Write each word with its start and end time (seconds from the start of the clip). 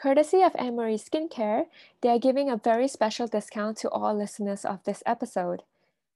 Courtesy 0.00 0.40
of 0.40 0.54
Marie 0.54 0.96
Skincare, 0.96 1.64
they 2.00 2.08
are 2.08 2.18
giving 2.18 2.48
a 2.48 2.56
very 2.56 2.88
special 2.88 3.26
discount 3.26 3.76
to 3.78 3.90
all 3.90 4.16
listeners 4.16 4.64
of 4.64 4.82
this 4.84 5.02
episode. 5.04 5.62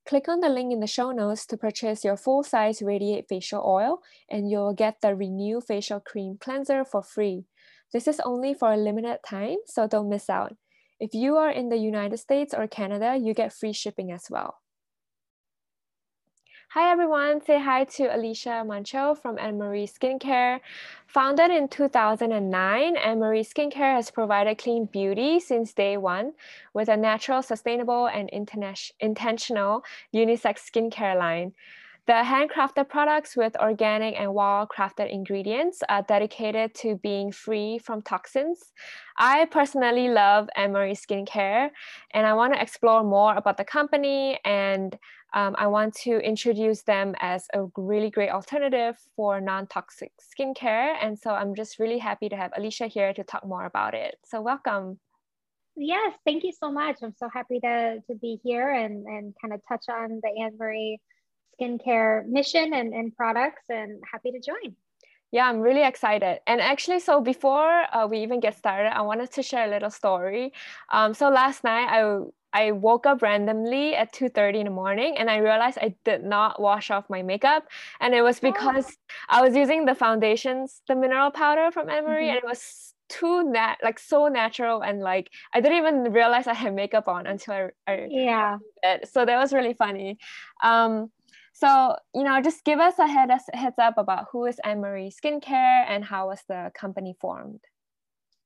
Click 0.09 0.27
on 0.27 0.41
the 0.41 0.49
link 0.49 0.73
in 0.73 0.81
the 0.81 0.87
show 0.87 1.13
notes 1.13 1.45
to 1.45 1.59
purchase 1.59 2.03
your 2.03 2.17
full 2.17 2.43
size 2.43 2.81
Radiate 2.81 3.29
Facial 3.29 3.63
Oil, 3.63 4.01
and 4.31 4.51
you'll 4.51 4.73
get 4.73 5.03
the 5.03 5.15
Renew 5.15 5.61
Facial 5.61 6.01
Cream 6.01 6.39
Cleanser 6.41 6.83
for 6.83 7.03
free. 7.03 7.45
This 7.93 8.09
is 8.09 8.21
only 8.25 8.55
for 8.55 8.73
a 8.73 8.79
limited 8.79 9.19
time, 9.23 9.59
so 9.67 9.87
don't 9.87 10.09
miss 10.09 10.31
out. 10.31 10.57
If 10.99 11.13
you 11.13 11.37
are 11.37 11.51
in 11.51 11.69
the 11.69 11.77
United 11.77 12.17
States 12.17 12.55
or 12.55 12.67
Canada, 12.67 13.19
you 13.21 13.35
get 13.35 13.53
free 13.53 13.75
shipping 13.75 14.11
as 14.11 14.29
well. 14.31 14.64
Hi 16.75 16.91
everyone, 16.91 17.41
say 17.41 17.61
hi 17.61 17.85
to 17.85 18.13
Alicia 18.13 18.65
Mancho 18.67 19.17
from 19.17 19.39
Anne 19.39 19.59
Marie 19.59 19.87
Skincare. 19.87 20.59
Founded 21.07 21.53
in 21.53 21.69
2009, 21.69 22.97
Anne 22.97 23.19
Marie 23.21 23.45
Skincare 23.45 23.95
has 23.95 24.11
provided 24.11 24.59
clean 24.59 24.87
beauty 24.87 25.39
since 25.39 25.73
day 25.73 25.97
one 25.97 26.33
with 26.73 26.89
a 26.89 26.97
natural, 26.97 27.43
sustainable, 27.43 28.09
and 28.09 28.29
intentional 28.29 29.85
unisex 30.13 30.69
skincare 30.69 31.17
line. 31.17 31.53
The 32.07 32.13
handcrafted 32.13 32.91
products 32.91 33.35
with 33.35 33.57
organic 33.57 34.21
and 34.21 34.35
wild 34.35 34.69
crafted 34.69 35.11
ingredients 35.11 35.83
are 35.89 36.03
dedicated 36.03 36.75
to 36.75 36.97
being 36.97 37.33
free 37.33 37.79
from 37.79 38.03
toxins. 38.03 38.73
I 39.17 39.47
personally 39.47 40.11
love 40.11 40.51
Marie 40.55 40.93
Skincare, 40.93 41.71
and 42.13 42.27
I 42.27 42.35
want 42.35 42.53
to 42.53 42.61
explore 42.61 43.03
more 43.03 43.35
about 43.35 43.57
the 43.57 43.65
company 43.65 44.39
and 44.45 44.99
um, 45.33 45.57
I 45.59 45.67
want 45.67 45.95
to 46.05 46.19
introduce 46.19 46.83
them 46.83 47.15
as 47.21 47.47
a 47.55 47.65
really 47.77 48.11
great 48.11 48.31
alternative 48.31 48.97
for 49.17 49.41
non-toxic 49.41 50.13
skincare. 50.21 50.95
And 51.03 51.19
so 51.19 51.31
I'm 51.31 51.55
just 51.55 51.79
really 51.79 51.99
happy 51.99 52.29
to 52.29 52.37
have 52.37 52.53
Alicia 52.55 52.87
here 52.87 53.15
to 53.15 53.25
talk 53.25 53.47
more 53.47 53.65
about 53.65 53.95
it. 53.95 54.17
So 54.27 54.43
welcome. 54.43 55.01
Yes, 55.75 56.13
thank 56.25 56.45
you 56.45 56.53
so 56.53 56.71
much. 56.71 56.99
I'm 57.03 57.15
so 57.17 57.29
happy 57.33 57.59
to, 57.61 58.01
to 58.09 58.15
be 58.15 58.39
here 58.45 58.71
and, 58.71 59.07
and 59.07 59.35
kind 59.41 59.55
of 59.55 59.61
touch 59.67 59.87
on 59.89 60.21
the 60.23 60.43
Anne 60.43 60.57
Marie 60.57 61.01
skincare 61.55 62.27
mission 62.27 62.75
and, 62.75 62.93
and 62.93 63.15
products 63.17 63.65
and 63.69 64.03
happy 64.11 64.31
to 64.33 64.41
join. 64.41 64.77
Yeah, 65.33 65.49
I'm 65.49 65.61
really 65.61 65.83
excited. 65.83 66.41
And 66.47 66.61
actually, 66.61 67.01
so 67.01 67.21
before 67.21 67.85
uh, 67.93 68.07
we 68.07 68.19
even 68.19 68.39
get 68.39 68.57
started, 68.57 68.97
I 68.97 69.03
wanted 69.03 69.33
to 69.33 69.43
share 69.43 69.67
a 69.67 69.71
little 69.71 69.91
story. 69.91 70.53
Um, 70.91 71.13
so 71.13 71.29
last 71.29 71.65
night, 71.65 71.89
I 71.91 72.21
I 72.55 72.71
woke 72.71 73.05
up 73.05 73.21
randomly 73.21 73.97
at 73.97 74.13
2:30 74.13 74.61
in 74.61 74.65
the 74.67 74.71
morning 74.71 75.19
and 75.19 75.29
I 75.29 75.39
realized 75.39 75.79
I 75.83 75.97
did 76.05 76.23
not 76.23 76.61
wash 76.61 76.91
off 76.91 77.11
my 77.11 77.21
makeup 77.21 77.67
and 78.01 78.15
it 78.15 78.23
was 78.23 78.39
oh. 78.39 78.53
because 78.53 78.87
oh. 78.89 79.37
I 79.37 79.43
was 79.43 79.57
using 79.57 79.85
the 79.85 79.95
foundations 79.95 80.81
the 80.87 80.95
mineral 80.95 81.33
powder 81.33 81.73
from 81.73 81.89
Marie 81.89 82.05
mm-hmm. 82.05 82.29
and 82.29 82.39
it 82.39 82.45
was 82.45 82.95
too 83.09 83.43
nat 83.51 83.77
like 83.83 83.99
so 83.99 84.29
natural 84.29 84.83
and 84.83 85.01
like 85.01 85.31
I 85.53 85.61
didn't 85.61 85.79
even 85.79 86.13
realize 86.13 86.47
I 86.47 86.55
had 86.55 86.75
makeup 86.75 87.09
on 87.09 87.27
until 87.27 87.71
I, 87.87 87.93
I 87.93 88.07
yeah 88.09 88.59
so 89.05 89.27
that 89.27 89.37
was 89.37 89.53
really 89.53 89.75
funny 89.75 90.19
um 90.63 91.11
so 91.55 91.97
you 92.15 92.23
know 92.23 92.43
just 92.43 92.65
give 92.65 92.79
us 92.79 92.99
a 92.99 93.07
head 93.07 93.31
heads 93.55 93.79
up 93.79 93.97
about 93.97 94.27
who 94.31 94.45
is 94.45 94.61
Anne 94.65 94.81
Marie 94.81 95.11
Skincare 95.11 95.85
and 95.89 96.05
how 96.05 96.29
was 96.29 96.43
the 96.49 96.71
company 96.75 97.17
formed 97.21 97.61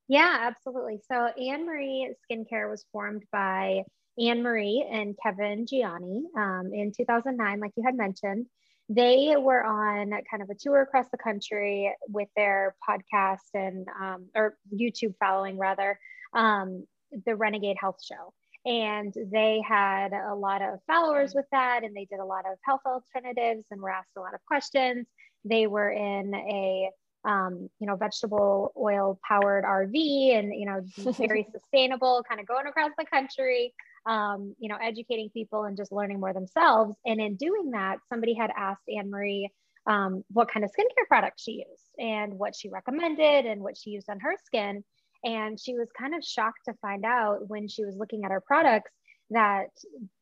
yeah, 0.09 0.39
absolutely. 0.41 1.01
So 1.07 1.27
Anne 1.27 1.67
Marie 1.67 2.15
Skincare 2.25 2.71
was 2.71 2.85
formed 2.93 3.25
by 3.31 3.83
Anne 4.19 4.43
Marie 4.43 4.87
and 4.91 5.15
Kevin 5.23 5.67
Gianni 5.67 6.25
um, 6.37 6.71
in 6.73 6.93
2009, 6.97 7.61
like 7.61 7.73
you 7.77 7.83
had 7.85 7.95
mentioned. 7.95 8.47
They 8.89 9.35
were 9.39 9.63
on 9.63 10.11
kind 10.31 10.43
of 10.43 10.49
a 10.49 10.55
tour 10.55 10.81
across 10.81 11.07
the 11.11 11.19
country 11.19 11.95
with 12.09 12.29
their 12.37 12.75
podcast 12.89 13.37
and 13.53 13.87
um, 14.01 14.29
or 14.35 14.57
YouTube 14.75 15.13
following 15.21 15.59
rather, 15.59 15.99
um, 16.33 16.87
the 17.27 17.37
Renegade 17.37 17.77
Health 17.79 17.99
Show. 18.03 18.33
And 18.67 19.15
they 19.31 19.63
had 19.67 20.13
a 20.13 20.35
lot 20.35 20.63
of 20.63 20.81
followers 20.87 21.35
with 21.35 21.47
that, 21.53 21.85
and 21.85 21.97
they 21.97 22.05
did 22.05 22.19
a 22.21 22.25
lot 22.25 22.45
of 22.45 22.59
health 22.63 22.83
alternatives 22.85 23.65
and 23.71 23.81
were 23.81 23.91
asked 23.91 24.17
a 24.17 24.21
lot 24.21 24.35
of 24.35 24.45
questions. 24.47 25.07
They 25.45 25.67
were 25.67 25.91
in 25.91 26.35
a 26.35 26.91
um, 27.25 27.69
you 27.79 27.87
know, 27.87 27.97
vegetable 27.97 28.73
oil 28.77 29.19
powered 29.27 29.65
RV 29.65 30.39
and, 30.39 30.53
you 30.55 30.67
know, 30.67 30.81
very 31.13 31.47
sustainable, 31.53 32.25
kind 32.29 32.41
of 32.41 32.47
going 32.47 32.67
across 32.67 32.93
the 32.97 33.05
country, 33.05 33.75
um, 34.07 34.55
you 34.59 34.69
know, 34.69 34.79
educating 34.81 35.29
people 35.31 35.65
and 35.65 35.77
just 35.77 35.93
learning 35.93 36.21
more 36.21 36.33
themselves. 36.33 36.97
And 37.05 37.21
in 37.21 37.37
doing 37.37 37.73
that, 37.73 37.99
somebody 38.09 38.35
had 38.35 38.51
asked 38.57 38.85
Anne 38.89 39.11
Marie 39.11 39.51
um, 39.87 40.25
what 40.31 40.51
kind 40.51 40.65
of 40.65 40.71
skincare 40.71 41.07
products 41.09 41.43
she 41.43 41.65
used 41.69 41.89
and 41.99 42.35
what 42.35 42.55
she 42.55 42.69
recommended 42.69 43.47
and 43.47 43.63
what 43.63 43.77
she 43.77 43.91
used 43.91 44.09
on 44.09 44.21
her 44.21 44.37
skin. 44.45 44.85
And 45.25 45.59
she 45.59 45.75
was 45.75 45.89
kind 45.99 46.15
of 46.15 46.25
shocked 46.25 46.61
to 46.69 46.75
find 46.81 47.05
out 47.05 47.49
when 47.49 47.69
she 47.69 47.85
was 47.85 47.97
looking 47.97 48.25
at 48.25 48.31
her 48.31 48.41
products 48.41 48.93
that 49.31 49.69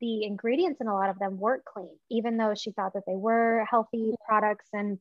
the 0.00 0.24
ingredients 0.24 0.80
in 0.80 0.88
a 0.88 0.94
lot 0.94 1.10
of 1.10 1.18
them 1.18 1.38
weren't 1.38 1.64
clean, 1.64 1.96
even 2.10 2.36
though 2.36 2.54
she 2.54 2.72
thought 2.72 2.94
that 2.94 3.04
they 3.06 3.14
were 3.14 3.64
healthy 3.70 4.14
products 4.26 4.66
and 4.72 4.98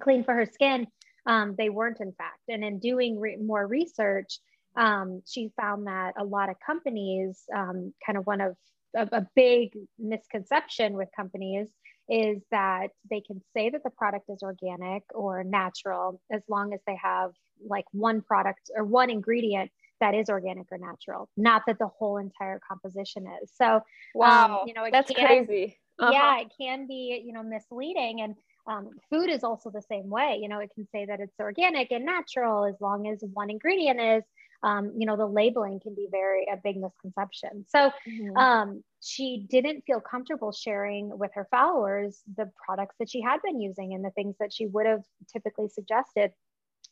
clean 0.00 0.22
for 0.22 0.34
her 0.34 0.46
skin 0.46 0.86
um, 1.26 1.54
they 1.56 1.68
weren't 1.68 2.00
in 2.00 2.12
fact. 2.12 2.40
And 2.48 2.64
in 2.64 2.78
doing 2.78 3.18
re- 3.18 3.36
more 3.36 3.66
research, 3.66 4.38
um, 4.76 5.22
she 5.26 5.52
found 5.60 5.86
that 5.86 6.14
a 6.18 6.24
lot 6.24 6.48
of 6.48 6.56
companies, 6.64 7.44
um, 7.54 7.92
kind 8.04 8.18
of 8.18 8.26
one 8.26 8.40
of 8.40 8.56
a, 8.96 9.08
a 9.12 9.26
big 9.34 9.72
misconception 9.98 10.94
with 10.94 11.08
companies 11.14 11.68
is 12.08 12.42
that 12.50 12.88
they 13.10 13.20
can 13.20 13.40
say 13.56 13.70
that 13.70 13.82
the 13.84 13.90
product 13.90 14.28
is 14.28 14.42
organic 14.42 15.02
or 15.14 15.44
natural 15.44 16.20
as 16.30 16.42
long 16.48 16.72
as 16.74 16.80
they 16.86 16.96
have 17.02 17.30
like 17.66 17.84
one 17.92 18.20
product 18.20 18.70
or 18.76 18.84
one 18.84 19.10
ingredient 19.10 19.70
that 20.00 20.14
is 20.14 20.28
organic 20.28 20.66
or 20.72 20.78
natural, 20.78 21.28
not 21.36 21.62
that 21.66 21.78
the 21.78 21.86
whole 21.86 22.18
entire 22.18 22.60
composition 22.68 23.24
is. 23.40 23.52
So, 23.54 23.66
um, 23.76 23.82
wow, 24.14 24.60
um, 24.62 24.68
you 24.68 24.74
know, 24.74 24.86
that's 24.90 25.12
can, 25.12 25.26
crazy. 25.26 25.78
Uh-huh. 26.00 26.10
Yeah, 26.12 26.40
it 26.40 26.48
can 26.60 26.88
be, 26.88 27.22
you 27.24 27.32
know, 27.32 27.44
misleading. 27.44 28.20
And 28.20 28.34
um, 28.66 28.90
food 29.10 29.30
is 29.30 29.44
also 29.44 29.70
the 29.70 29.82
same 29.82 30.10
way. 30.10 30.38
You 30.42 30.48
know, 30.48 30.58
it 30.58 30.70
can 30.74 30.88
say 30.92 31.06
that 31.06 31.20
it's 31.20 31.38
organic 31.38 31.92
and 31.92 32.04
natural 32.04 32.64
as 32.64 32.74
long 32.80 33.06
as 33.08 33.22
one 33.32 33.48
ingredient 33.48 34.00
is. 34.00 34.24
Um, 34.62 34.92
you 34.96 35.06
know, 35.06 35.16
the 35.16 35.26
labeling 35.26 35.80
can 35.80 35.94
be 35.94 36.06
very 36.10 36.46
a 36.52 36.56
big 36.56 36.76
misconception. 36.76 37.64
So 37.68 37.90
mm-hmm. 38.08 38.36
um, 38.36 38.84
she 39.00 39.46
didn't 39.48 39.82
feel 39.86 40.00
comfortable 40.00 40.52
sharing 40.52 41.16
with 41.18 41.32
her 41.34 41.48
followers 41.50 42.20
the 42.36 42.50
products 42.64 42.94
that 42.98 43.10
she 43.10 43.20
had 43.20 43.40
been 43.42 43.60
using 43.60 43.94
and 43.94 44.04
the 44.04 44.10
things 44.10 44.36
that 44.38 44.52
she 44.52 44.66
would 44.66 44.86
have 44.86 45.02
typically 45.32 45.68
suggested. 45.68 46.32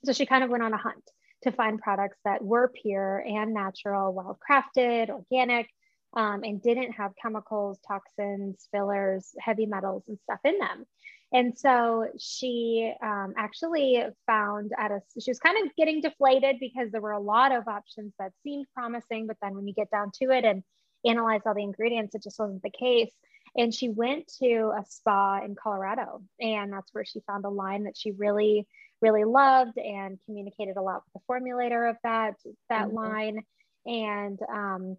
So 0.05 0.13
she 0.13 0.27
kind 0.27 0.43
of 0.43 0.51
went 0.51 0.63
on 0.63 0.73
a 0.73 0.79
hunt 0.79 1.05
to 1.43 1.53
find 1.53 1.81
products 1.81 2.19
that 2.25 2.43
were 2.43 2.73
pure 2.83 3.25
and 3.27 3.55
natural, 3.55 4.13
well 4.13 4.39
crafted, 4.49 5.09
organic, 5.09 5.69
um, 6.15 6.43
and 6.43 6.63
didn't 6.63 6.93
have 6.93 7.13
chemicals, 7.21 7.79
toxins, 7.87 8.67
fillers, 8.73 9.35
heavy 9.39 9.67
metals, 9.67 10.03
and 10.09 10.19
stuff 10.25 10.41
in 10.45 10.59
them. 10.59 10.85
And 11.33 11.57
so 11.57 12.09
she 12.19 12.93
um, 13.03 13.35
actually 13.37 14.03
found 14.27 14.73
at 14.77 14.91
a, 14.91 15.01
she 15.21 15.31
was 15.31 15.39
kind 15.39 15.65
of 15.65 15.75
getting 15.77 16.01
deflated 16.01 16.57
because 16.59 16.91
there 16.91 17.01
were 17.01 17.13
a 17.13 17.21
lot 17.21 17.53
of 17.53 17.69
options 17.69 18.13
that 18.19 18.33
seemed 18.43 18.67
promising, 18.75 19.27
but 19.29 19.37
then 19.41 19.55
when 19.55 19.69
you 19.69 19.75
get 19.75 19.91
down 19.91 20.11
to 20.21 20.31
it 20.31 20.45
and 20.45 20.65
analyze 21.07 21.43
all 21.47 21.55
the 21.55 21.63
ingredients, 21.63 22.15
it 22.15 22.23
just 22.23 22.39
wasn't 22.39 22.63
the 22.63 22.71
case. 22.71 23.13
And 23.57 23.75
she 23.75 23.89
went 23.89 24.33
to 24.41 24.73
a 24.77 24.85
spa 24.89 25.41
in 25.45 25.57
Colorado, 25.57 26.23
and 26.41 26.73
that's 26.73 26.93
where 26.93 27.05
she 27.05 27.21
found 27.27 27.45
a 27.45 27.49
line 27.49 27.85
that 27.85 27.97
she 27.97 28.13
really, 28.13 28.67
really 29.01 29.25
loved 29.25 29.77
and 29.77 30.19
communicated 30.25 30.77
a 30.77 30.83
lot 30.83 31.03
with 31.05 31.23
the 31.23 31.33
formulator 31.33 31.91
of 31.91 31.97
that 32.05 32.35
that 32.69 32.89
mm-hmm. 32.89 32.97
line. 32.97 33.45
And 33.87 34.39
um, 34.49 34.97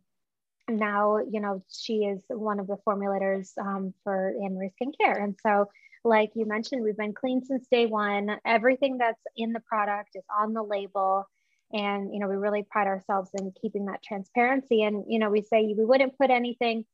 now, 0.67 1.19
you 1.19 1.39
know, 1.39 1.63
she 1.69 1.99
is 2.05 2.23
one 2.27 2.59
of 2.59 2.67
the 2.67 2.77
formulators 2.85 3.57
um, 3.57 3.93
for 4.03 4.33
Anne 4.43 4.55
Marie 4.55 4.71
Skincare, 4.81 5.21
and 5.23 5.37
so 5.41 5.69
like 6.03 6.31
you 6.35 6.45
mentioned, 6.45 6.83
we've 6.83 6.97
been 6.97 7.13
clean 7.13 7.43
since 7.43 7.67
day 7.71 7.85
one. 7.85 8.37
Everything 8.45 8.97
that's 8.97 9.21
in 9.35 9.53
the 9.53 9.59
product 9.59 10.11
is 10.15 10.23
on 10.35 10.53
the 10.53 10.63
label. 10.63 11.25
And, 11.73 12.13
you 12.13 12.19
know, 12.19 12.27
we 12.27 12.35
really 12.35 12.63
pride 12.69 12.87
ourselves 12.87 13.29
in 13.33 13.53
keeping 13.61 13.85
that 13.85 14.03
transparency. 14.03 14.83
And, 14.83 15.05
you 15.07 15.19
know, 15.19 15.29
we 15.29 15.41
say 15.41 15.73
we 15.77 15.85
wouldn't 15.85 16.17
put 16.17 16.29
anything 16.29 16.85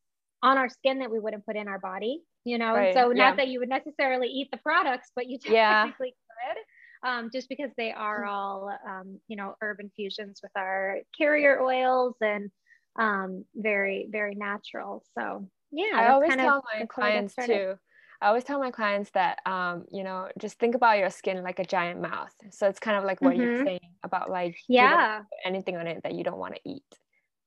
on 0.44 0.58
our 0.58 0.70
skin 0.70 1.00
that 1.00 1.10
we 1.10 1.20
wouldn't 1.20 1.46
put 1.46 1.56
in 1.56 1.68
our 1.68 1.80
body, 1.80 2.22
you 2.44 2.58
know? 2.58 2.74
Right. 2.74 2.94
so, 2.94 3.08
not 3.08 3.16
yeah. 3.16 3.36
that 3.36 3.48
you 3.48 3.60
would 3.60 3.70
necessarily 3.70 4.28
eat 4.28 4.50
the 4.52 4.58
products, 4.58 5.12
but 5.16 5.28
you 5.28 5.40
technically 5.44 6.14
yeah. 6.44 6.54
could. 6.54 7.10
um, 7.10 7.30
just 7.34 7.50
because 7.50 7.72
they 7.78 7.92
are 7.92 8.26
all, 8.26 8.72
um, 8.88 9.20
you 9.28 9.36
know, 9.36 9.56
herb 9.62 9.80
infusions 9.80 10.42
with 10.44 10.52
our 10.56 11.00
carrier 11.18 11.60
oils 11.62 12.16
and 12.22 12.52
um, 13.00 13.46
very, 13.56 14.08
very 14.12 14.36
natural. 14.36 15.04
So 15.18 15.48
yeah, 15.72 15.92
I 15.96 16.10
always 16.10 16.34
tell 16.36 16.64
my 16.74 16.86
clients 16.86 17.36
too. 17.36 17.78
I 18.22 18.28
always 18.28 18.44
tell 18.44 18.60
my 18.60 18.72
clients 18.72 19.12
that, 19.12 19.40
um, 19.46 19.86
you 19.92 20.04
know, 20.04 20.28
just 20.40 20.58
think 20.60 20.76
about 20.76 20.98
your 20.98 21.10
skin 21.10 21.44
like 21.44 21.60
a 21.60 21.66
giant 21.66 22.02
mouth. 22.02 22.34
So 22.52 22.68
it's 22.68 22.80
kind 22.80 22.98
of 22.98 23.04
like 23.04 23.22
what 23.22 23.34
mm-hmm. 23.34 23.42
you're 23.42 23.66
saying 23.66 23.80
about 24.04 24.30
like, 24.30 24.58
yeah, 24.68 25.22
anything 25.46 25.78
on 25.78 25.88
it 25.88 26.02
that 26.04 26.16
you 26.16 26.24
don't 26.24 26.40
want 26.40 26.56
to 26.56 26.62
eat. 26.66 26.84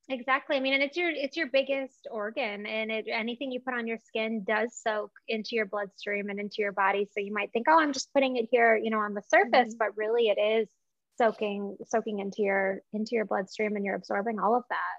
Exactly. 0.09 0.57
I 0.57 0.59
mean, 0.59 0.73
and 0.73 0.83
it's 0.83 0.97
your 0.97 1.09
it's 1.09 1.37
your 1.37 1.47
biggest 1.47 2.07
organ, 2.09 2.65
and 2.65 2.91
it, 2.91 3.05
anything 3.11 3.51
you 3.51 3.59
put 3.59 3.73
on 3.73 3.87
your 3.87 3.97
skin 3.97 4.43
does 4.45 4.75
soak 4.75 5.11
into 5.27 5.55
your 5.55 5.65
bloodstream 5.65 6.29
and 6.29 6.39
into 6.39 6.55
your 6.59 6.73
body. 6.73 7.07
So 7.11 7.21
you 7.21 7.33
might 7.33 7.51
think, 7.53 7.67
oh, 7.69 7.79
I'm 7.79 7.93
just 7.93 8.13
putting 8.13 8.35
it 8.35 8.47
here, 8.51 8.75
you 8.75 8.89
know, 8.89 8.99
on 8.99 9.13
the 9.13 9.21
surface, 9.29 9.73
mm-hmm. 9.73 9.77
but 9.77 9.95
really 9.95 10.27
it 10.27 10.39
is 10.39 10.69
soaking 11.17 11.77
soaking 11.87 12.19
into 12.19 12.41
your 12.41 12.81
into 12.93 13.15
your 13.15 13.25
bloodstream, 13.25 13.75
and 13.75 13.85
you're 13.85 13.95
absorbing 13.95 14.39
all 14.39 14.55
of 14.55 14.63
that. 14.69 14.97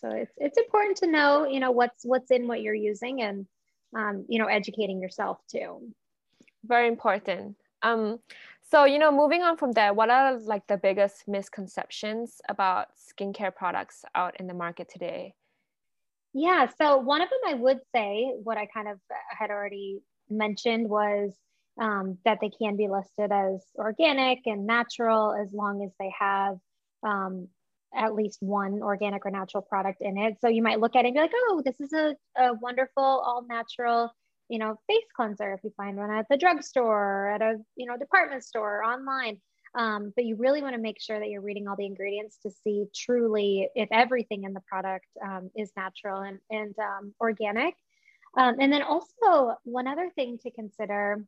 So 0.00 0.10
it's 0.10 0.32
it's 0.36 0.58
important 0.58 0.98
to 0.98 1.06
know, 1.06 1.46
you 1.46 1.60
know, 1.60 1.70
what's 1.70 2.04
what's 2.04 2.30
in 2.30 2.46
what 2.46 2.60
you're 2.60 2.74
using, 2.74 3.22
and 3.22 3.46
um, 3.94 4.24
you 4.28 4.38
know, 4.38 4.46
educating 4.46 5.00
yourself 5.00 5.38
too. 5.50 5.92
Very 6.64 6.88
important. 6.88 7.56
Um, 7.82 8.18
so, 8.68 8.84
you 8.84 8.98
know, 8.98 9.12
moving 9.12 9.42
on 9.42 9.56
from 9.56 9.72
there, 9.72 9.94
what 9.94 10.10
are 10.10 10.38
like 10.38 10.66
the 10.66 10.76
biggest 10.76 11.28
misconceptions 11.28 12.40
about 12.48 12.88
skincare 12.96 13.54
products 13.54 14.04
out 14.14 14.40
in 14.40 14.48
the 14.48 14.54
market 14.54 14.88
today? 14.88 15.34
Yeah, 16.32 16.66
so 16.76 16.98
one 16.98 17.22
of 17.22 17.30
them 17.30 17.38
I 17.46 17.54
would 17.54 17.80
say, 17.94 18.32
what 18.42 18.58
I 18.58 18.66
kind 18.66 18.88
of 18.88 18.98
had 19.30 19.50
already 19.50 20.00
mentioned 20.28 20.88
was 20.88 21.32
um, 21.80 22.18
that 22.24 22.38
they 22.40 22.50
can 22.50 22.76
be 22.76 22.88
listed 22.88 23.30
as 23.30 23.64
organic 23.76 24.40
and 24.46 24.66
natural 24.66 25.34
as 25.34 25.52
long 25.52 25.82
as 25.84 25.92
they 26.00 26.12
have 26.18 26.58
um, 27.02 27.48
at 27.94 28.14
least 28.14 28.38
one 28.40 28.82
organic 28.82 29.24
or 29.24 29.30
natural 29.30 29.62
product 29.62 30.00
in 30.00 30.18
it. 30.18 30.36
So 30.40 30.48
you 30.48 30.62
might 30.62 30.80
look 30.80 30.96
at 30.96 31.04
it 31.04 31.08
and 31.08 31.14
be 31.14 31.20
like, 31.20 31.32
oh, 31.34 31.62
this 31.64 31.80
is 31.80 31.92
a, 31.92 32.14
a 32.36 32.54
wonderful, 32.54 33.02
all 33.02 33.44
natural 33.48 34.12
you 34.48 34.58
know, 34.58 34.78
face 34.86 35.04
cleanser 35.14 35.52
if 35.54 35.60
you 35.64 35.72
find 35.76 35.96
one 35.96 36.10
at 36.10 36.26
the 36.30 36.36
drugstore, 36.36 37.30
at 37.30 37.42
a, 37.42 37.56
you 37.76 37.86
know, 37.86 37.96
department 37.96 38.44
store, 38.44 38.84
online. 38.84 39.40
Um, 39.74 40.12
but 40.14 40.24
you 40.24 40.36
really 40.36 40.62
want 40.62 40.74
to 40.74 40.80
make 40.80 41.00
sure 41.00 41.18
that 41.18 41.28
you're 41.28 41.42
reading 41.42 41.68
all 41.68 41.76
the 41.76 41.84
ingredients 41.84 42.38
to 42.44 42.50
see 42.50 42.86
truly 42.94 43.68
if 43.74 43.88
everything 43.92 44.44
in 44.44 44.54
the 44.54 44.62
product 44.66 45.06
um, 45.22 45.50
is 45.54 45.70
natural 45.76 46.22
and, 46.22 46.38
and 46.50 46.74
um, 46.78 47.14
organic. 47.20 47.74
Um, 48.38 48.56
and 48.60 48.72
then 48.72 48.82
also, 48.82 49.56
one 49.64 49.86
other 49.86 50.10
thing 50.14 50.38
to 50.42 50.50
consider 50.50 51.24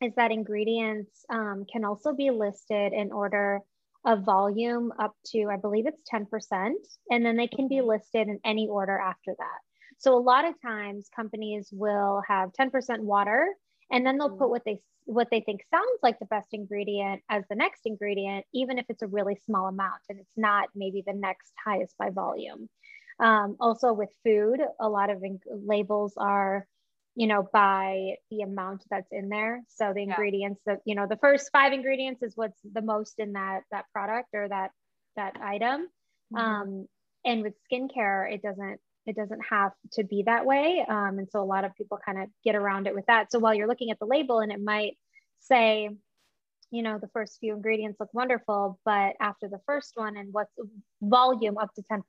is 0.00 0.14
that 0.16 0.30
ingredients 0.30 1.24
um, 1.28 1.66
can 1.70 1.84
also 1.84 2.12
be 2.12 2.30
listed 2.30 2.92
in 2.92 3.12
order 3.12 3.60
of 4.04 4.24
volume 4.24 4.92
up 4.98 5.14
to, 5.26 5.48
I 5.50 5.56
believe 5.56 5.86
it's 5.86 6.02
10%, 6.12 6.72
and 7.10 7.24
then 7.24 7.36
they 7.36 7.46
can 7.46 7.68
be 7.68 7.80
listed 7.80 8.28
in 8.28 8.38
any 8.44 8.68
order 8.68 8.98
after 8.98 9.34
that. 9.38 9.58
So 9.98 10.16
a 10.16 10.20
lot 10.20 10.44
of 10.44 10.60
times 10.60 11.08
companies 11.14 11.68
will 11.72 12.22
have 12.28 12.50
10% 12.52 13.00
water 13.00 13.48
and 13.90 14.04
then 14.04 14.18
they'll 14.18 14.36
put 14.36 14.48
mm. 14.48 14.50
what 14.50 14.62
they 14.64 14.80
what 15.06 15.28
they 15.30 15.40
think 15.40 15.60
sounds 15.70 15.98
like 16.02 16.18
the 16.18 16.24
best 16.24 16.48
ingredient 16.52 17.22
as 17.28 17.44
the 17.50 17.54
next 17.54 17.82
ingredient, 17.84 18.46
even 18.54 18.78
if 18.78 18.86
it's 18.88 19.02
a 19.02 19.06
really 19.06 19.38
small 19.44 19.66
amount 19.66 20.00
and 20.08 20.18
it's 20.18 20.32
not 20.34 20.70
maybe 20.74 21.02
the 21.06 21.12
next 21.12 21.52
highest 21.62 21.94
by 21.98 22.08
volume. 22.08 22.70
Um, 23.20 23.56
also 23.60 23.92
with 23.92 24.08
food, 24.24 24.60
a 24.80 24.88
lot 24.88 25.10
of 25.10 25.22
labels 25.46 26.14
are, 26.16 26.66
you 27.16 27.26
know, 27.26 27.48
by 27.52 28.14
the 28.30 28.40
amount 28.40 28.84
that's 28.90 29.12
in 29.12 29.28
there. 29.28 29.62
So 29.68 29.92
the 29.94 30.02
ingredients 30.02 30.60
that, 30.66 30.80
you 30.84 30.94
know, 30.94 31.06
the 31.08 31.16
first 31.16 31.50
five 31.52 31.72
ingredients 31.72 32.22
is 32.22 32.32
what's 32.36 32.60
the 32.72 32.82
most 32.82 33.18
in 33.18 33.32
that, 33.34 33.60
that 33.70 33.84
product 33.92 34.28
or 34.34 34.48
that, 34.48 34.70
that 35.16 35.36
item. 35.40 35.88
Mm-hmm. 36.32 36.36
Um, 36.36 36.88
and 37.24 37.42
with 37.42 37.54
skincare, 37.70 38.32
it 38.32 38.42
doesn't 38.42 38.80
it 39.06 39.16
doesn't 39.16 39.40
have 39.50 39.72
to 39.92 40.04
be 40.04 40.22
that 40.24 40.46
way. 40.46 40.84
Um, 40.88 41.18
and 41.18 41.28
so 41.30 41.42
a 41.42 41.44
lot 41.44 41.64
of 41.64 41.74
people 41.74 41.98
kind 42.04 42.22
of 42.22 42.28
get 42.42 42.54
around 42.54 42.86
it 42.86 42.94
with 42.94 43.04
that. 43.06 43.30
So 43.30 43.38
while 43.38 43.54
you're 43.54 43.68
looking 43.68 43.90
at 43.90 43.98
the 43.98 44.06
label 44.06 44.40
and 44.40 44.50
it 44.50 44.62
might 44.62 44.96
say, 45.40 45.90
you 46.70 46.82
know, 46.82 46.98
the 46.98 47.08
first 47.08 47.38
few 47.38 47.54
ingredients 47.54 48.00
look 48.00 48.12
wonderful, 48.14 48.80
but 48.84 49.14
after 49.20 49.48
the 49.48 49.60
first 49.66 49.92
one 49.94 50.16
and 50.16 50.32
what's 50.32 50.52
volume 51.02 51.58
up 51.58 51.74
to 51.74 51.82
10%, 51.82 52.00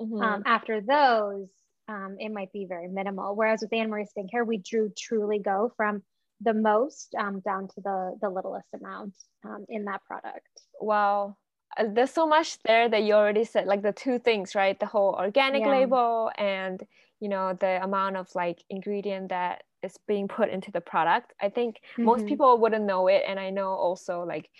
mm-hmm. 0.00 0.22
um, 0.22 0.42
after 0.46 0.80
those, 0.80 1.48
um, 1.90 2.16
it 2.18 2.30
might 2.30 2.52
be 2.52 2.66
very 2.66 2.88
minimal. 2.88 3.34
Whereas 3.34 3.60
with 3.62 3.72
Anne 3.72 3.90
Marie 3.90 4.06
Skincare, 4.06 4.46
we 4.46 4.58
drew 4.58 4.92
truly 4.96 5.40
go 5.40 5.72
from 5.76 6.02
the 6.40 6.54
most 6.54 7.14
um, 7.18 7.40
down 7.40 7.68
to 7.68 7.80
the, 7.82 8.16
the 8.22 8.30
littlest 8.30 8.68
amount 8.74 9.14
um, 9.44 9.66
in 9.68 9.84
that 9.84 10.02
product. 10.04 10.46
Wow. 10.80 11.36
Uh, 11.76 11.84
there's 11.92 12.12
so 12.12 12.26
much 12.26 12.58
there 12.64 12.88
that 12.88 13.02
you 13.02 13.14
already 13.14 13.44
said 13.44 13.66
like 13.66 13.82
the 13.82 13.92
two 13.92 14.18
things 14.18 14.56
right 14.56 14.80
the 14.80 14.86
whole 14.86 15.14
organic 15.14 15.60
yeah. 15.60 15.70
label 15.70 16.28
and 16.36 16.82
you 17.20 17.28
know 17.28 17.56
the 17.60 17.80
amount 17.84 18.16
of 18.16 18.26
like 18.34 18.64
ingredient 18.70 19.28
that 19.28 19.62
is 19.84 19.96
being 20.08 20.26
put 20.26 20.48
into 20.48 20.72
the 20.72 20.80
product 20.80 21.32
i 21.40 21.48
think 21.48 21.76
mm-hmm. 21.92 22.06
most 22.06 22.26
people 22.26 22.58
wouldn't 22.58 22.84
know 22.84 23.06
it 23.06 23.22
and 23.24 23.38
i 23.38 23.50
know 23.50 23.68
also 23.68 24.24
like 24.24 24.50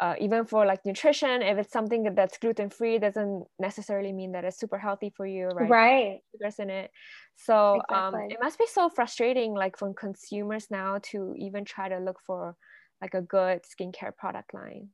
uh, 0.00 0.14
even 0.18 0.44
for 0.44 0.66
like 0.66 0.80
nutrition 0.84 1.42
if 1.42 1.58
it's 1.58 1.72
something 1.72 2.14
that's 2.14 2.38
gluten 2.38 2.70
free 2.70 2.98
doesn't 2.98 3.44
necessarily 3.58 4.12
mean 4.12 4.32
that 4.32 4.44
it's 4.44 4.58
super 4.58 4.78
healthy 4.78 5.12
for 5.16 5.26
you 5.26 5.46
right 5.48 5.70
right 5.70 6.20
sugars 6.34 6.58
in 6.58 6.70
it 6.70 6.90
so 7.36 7.80
um, 7.90 8.14
exactly. 8.14 8.22
um, 8.24 8.30
it 8.30 8.38
must 8.40 8.58
be 8.58 8.66
so 8.66 8.88
frustrating 8.88 9.54
like 9.54 9.78
for 9.78 9.92
consumers 9.94 10.66
now 10.70 10.98
to 11.02 11.34
even 11.38 11.64
try 11.64 11.88
to 11.88 11.98
look 11.98 12.18
for 12.26 12.56
like 13.00 13.14
a 13.14 13.22
good 13.22 13.60
skincare 13.62 14.16
product 14.16 14.54
line 14.54 14.88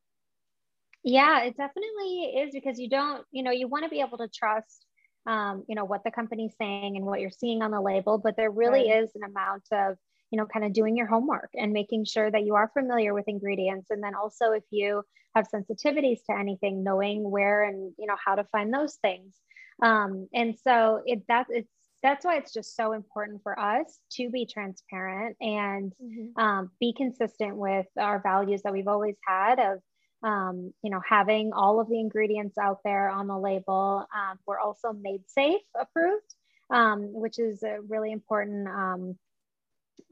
yeah, 1.05 1.45
it 1.45 1.57
definitely 1.57 2.35
is 2.39 2.51
because 2.53 2.79
you 2.79 2.89
don't, 2.89 3.25
you 3.31 3.43
know, 3.43 3.51
you 3.51 3.69
want 3.69 3.85
to 3.85 3.89
be 3.89 4.01
able 4.01 4.19
to 4.19 4.29
trust, 4.29 4.87
um, 5.27 5.65
you 5.69 5.75
know, 5.75 5.85
what 5.85 6.03
the 6.05 6.11
company's 6.11 6.55
saying 6.61 6.97
and 6.97 7.07
what 7.07 7.21
you're 7.21 7.31
seeing 7.31 7.63
on 7.63 7.71
the 7.71 7.81
label, 7.81 8.19
but 8.19 8.37
there 8.37 8.51
really 8.51 8.91
right. 8.91 9.05
is 9.05 9.11
an 9.15 9.23
amount 9.23 9.63
of, 9.73 9.97
you 10.31 10.39
know, 10.39 10.47
kind 10.47 10.65
of 10.65 10.73
doing 10.73 10.97
your 10.97 11.07
homework 11.07 11.51
and 11.55 11.73
making 11.73 12.05
sure 12.05 12.31
that 12.31 12.45
you 12.45 12.55
are 12.55 12.71
familiar 12.73 13.15
with 13.15 13.29
ingredients. 13.29 13.91
And 13.91 14.03
then 14.03 14.15
also, 14.15 14.53
if 14.53 14.65
you 14.71 15.03
have 15.35 15.47
sensitivities 15.49 16.19
to 16.29 16.37
anything, 16.39 16.83
knowing 16.83 17.31
where 17.31 17.65
and, 17.65 17.93
you 17.99 18.07
know, 18.07 18.17
how 18.25 18.35
to 18.35 18.45
find 18.45 18.73
those 18.73 18.97
things. 18.97 19.35
Um, 19.83 20.29
and 20.35 20.57
so 20.59 21.03
it 21.07 21.23
that 21.29 21.47
it's 21.51 21.71
that's 22.03 22.25
why 22.25 22.37
it's 22.37 22.53
just 22.53 22.77
so 22.77 22.93
important 22.93 23.43
for 23.43 23.59
us 23.59 23.99
to 24.13 24.31
be 24.31 24.47
transparent 24.47 25.37
and 25.41 25.93
mm-hmm. 26.03 26.41
um, 26.41 26.71
be 26.79 26.93
consistent 26.97 27.57
with 27.57 27.87
our 27.99 28.21
values 28.21 28.63
that 28.63 28.73
we've 28.73 28.87
always 28.87 29.17
had 29.27 29.59
of 29.59 29.81
um, 30.23 30.73
you 30.83 30.91
know, 30.91 31.01
having 31.09 31.53
all 31.53 31.81
of 31.81 31.89
the 31.89 32.01
ingredients 32.01 32.59
out 32.59 32.79
there 32.85 33.09
on 33.09 33.27
the 33.27 33.39
label. 33.39 34.07
Um, 34.15 34.39
we're 34.47 34.59
also 34.59 34.93
made 34.93 35.23
safe 35.29 35.61
approved, 35.81 36.35
um, 36.71 37.13
which 37.13 37.39
is 37.39 37.63
a 37.63 37.79
really 37.89 38.13
important 38.13 38.67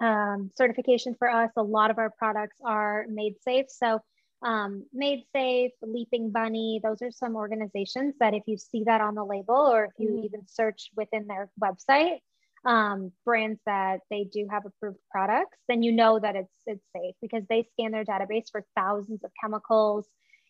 um, 0.01 0.51
certification 0.57 1.15
for 1.19 1.31
us. 1.31 1.51
A 1.57 1.63
lot 1.63 1.91
of 1.91 1.99
our 1.99 2.11
products 2.11 2.57
are 2.65 3.07
made 3.09 3.35
safe. 3.43 3.67
So 3.69 4.01
um, 4.43 4.85
Made 4.93 5.25
Safe, 5.35 5.73
Leaping 5.83 6.31
Bunny, 6.31 6.81
those 6.83 7.03
are 7.03 7.11
some 7.11 7.37
organizations 7.37 8.15
that 8.21 8.35
if 8.35 8.43
you 8.47 8.59
see 8.59 8.85
that 8.85 9.01
on 9.01 9.15
the 9.15 9.25
label 9.25 9.57
or 9.57 9.87
if 9.87 9.93
you 9.99 10.11
mm-hmm. 10.11 10.25
even 10.25 10.41
search 10.47 10.91
within 10.97 11.27
their 11.27 11.51
website, 11.61 12.19
um, 12.65 13.13
brands 13.25 13.61
that 13.65 14.01
they 14.11 14.25
do 14.25 14.47
have 14.51 14.67
approved 14.67 14.99
products, 15.11 15.59
then 15.69 15.83
you 15.83 15.93
know 15.93 16.19
that 16.19 16.37
it's 16.37 16.57
it's 16.67 16.85
safe 16.95 17.15
because 17.23 17.45
they 17.49 17.67
scan 17.73 17.93
their 17.93 18.05
database 18.05 18.51
for 18.51 18.65
thousands 18.77 19.23
of 19.25 19.31
chemicals 19.41 20.07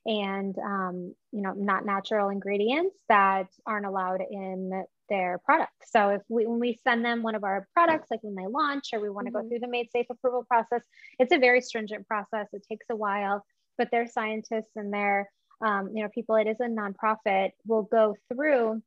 and 0.07 0.57
um, 0.59 1.15
you 1.31 1.43
know 1.43 1.53
not 1.53 1.85
natural 1.85 2.31
ingredients 2.31 2.97
that 3.09 3.49
aren't 3.67 3.87
allowed 3.87 4.23
in 4.31 4.85
their 5.09 5.41
products. 5.45 5.91
So 5.91 6.11
if 6.11 6.23
we 6.29 6.47
when 6.47 6.61
we 6.61 6.79
send 6.85 7.05
them 7.05 7.23
one 7.23 7.35
of 7.35 7.45
our 7.45 7.67
products, 7.73 8.09
like 8.11 8.23
when 8.23 8.35
they 8.35 8.47
launch 8.47 8.91
or 8.93 9.01
we 9.01 9.11
want 9.11 9.27
to 9.27 9.33
mm-hmm. 9.33 9.43
go 9.43 9.49
through 9.49 9.61
the 9.61 9.69
made 9.69 9.91
safe 9.91 10.07
approval 10.11 10.45
process, 10.45 10.83
it's 11.19 11.33
a 11.33 11.39
very 11.39 11.61
stringent 11.61 12.07
process. 12.07 12.47
It 12.53 12.65
takes 12.69 12.87
a 12.91 12.97
while, 12.97 13.45
but 13.79 13.91
their 13.91 14.07
scientists 14.07 14.73
and 14.77 14.93
their 14.93 15.29
um, 15.65 15.91
you 15.95 16.03
know 16.03 16.09
people, 16.09 16.37
it 16.37 16.47
is 16.47 16.61
a 16.61 16.65
nonprofit, 16.65 17.51
will 17.67 17.85
go 17.85 18.15
through 18.33 18.83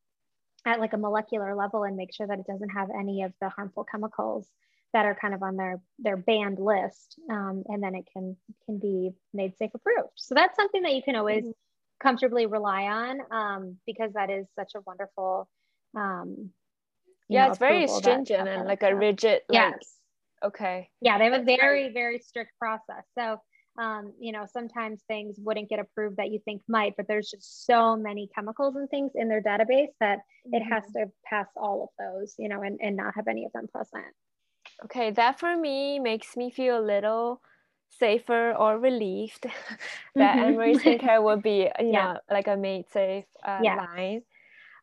at 0.66 0.80
like 0.80 0.94
a 0.94 0.98
molecular 0.98 1.56
level 1.56 1.84
and 1.84 1.96
make 1.96 2.14
sure 2.14 2.28
that 2.28 2.40
it 2.40 2.48
doesn't 2.48 2.70
have 2.70 2.90
any 2.98 3.24
of 3.24 3.34
the 3.42 3.50
harmful 3.50 3.86
chemicals 3.90 4.48
that 4.94 5.06
are 5.06 5.16
kind 5.16 5.34
of 5.34 5.44
on 5.44 5.56
their 5.56 5.80
their 6.00 6.18
banned 6.18 6.60
list 6.60 7.20
um, 7.30 7.64
and 7.68 7.82
then 7.82 7.96
it 7.96 8.06
can 8.12 8.36
can 8.66 8.80
be 8.80 9.12
made 9.34 9.56
safe 9.58 9.72
approved 9.74 10.10
so 10.16 10.36
that's 10.36 10.56
something 10.56 10.82
that 10.82 10.94
you 10.94 11.04
can 11.04 11.16
always 11.16 11.44
mm-hmm. 11.44 11.52
comfortably 12.02 12.46
rely 12.46 12.84
on 12.84 13.20
um, 13.32 13.78
because 13.86 14.14
that 14.14 14.30
is 14.30 14.48
such 14.56 14.72
a 14.76 14.82
wonderful 14.86 15.48
um, 15.96 16.50
yeah 17.28 17.46
know, 17.46 17.50
it's 17.50 17.60
very 17.60 17.88
stringent 17.88 18.48
and 18.48 18.66
like 18.66 18.84
a 18.84 18.96
rigid 18.96 19.42
like, 19.50 19.52
yes 19.52 19.96
okay 20.44 20.90
yeah 21.02 21.18
they 21.18 21.26
have 21.26 21.42
a 21.42 21.44
very 21.44 21.92
very 21.94 22.20
strict 22.20 22.52
process 22.60 23.04
so 23.18 23.40
um, 23.80 24.12
you 24.20 24.34
know, 24.34 24.46
sometimes 24.52 25.02
things 25.08 25.38
wouldn't 25.40 25.70
get 25.70 25.80
approved 25.80 26.18
that 26.18 26.32
you 26.32 26.40
think 26.44 26.62
might, 26.68 26.98
but 26.98 27.08
there's 27.08 27.30
just 27.30 27.66
so 27.66 27.96
many 27.96 28.30
chemicals 28.36 28.76
and 28.76 28.90
things 28.90 29.14
in 29.16 29.30
their 29.30 29.42
database 29.42 29.94
that 30.02 30.20
mm-hmm. 30.20 30.56
it 30.56 30.64
has 30.64 30.84
mm-hmm. 30.84 31.04
to 31.04 31.12
pass 31.26 31.48
all 31.56 31.84
of 31.84 31.90
those, 31.98 32.36
you 32.38 32.50
know, 32.50 32.62
and, 32.62 32.78
and 32.82 32.98
not 32.98 33.16
have 33.16 33.30
any 33.30 33.46
of 33.46 33.54
them 33.54 33.68
present. 33.68 34.14
Okay, 34.84 35.12
that 35.12 35.40
for 35.40 35.56
me 35.56 35.98
makes 35.98 36.36
me 36.36 36.52
feel 36.52 36.78
a 36.78 36.84
little 36.84 37.42
safer 38.00 38.52
or 38.52 38.78
relieved 38.78 39.44
that 40.16 40.36
mm-hmm. 40.36 40.46
Anne-Marie 40.46 40.76
Skincare 40.76 41.24
would 41.24 41.42
be, 41.42 41.70
you 41.80 41.92
yeah. 41.92 42.14
know, 42.14 42.20
like 42.30 42.48
a 42.48 42.58
made 42.58 42.90
safe 42.92 43.26
uh, 43.46 43.60
yeah. 43.64 43.76
line. 43.76 44.24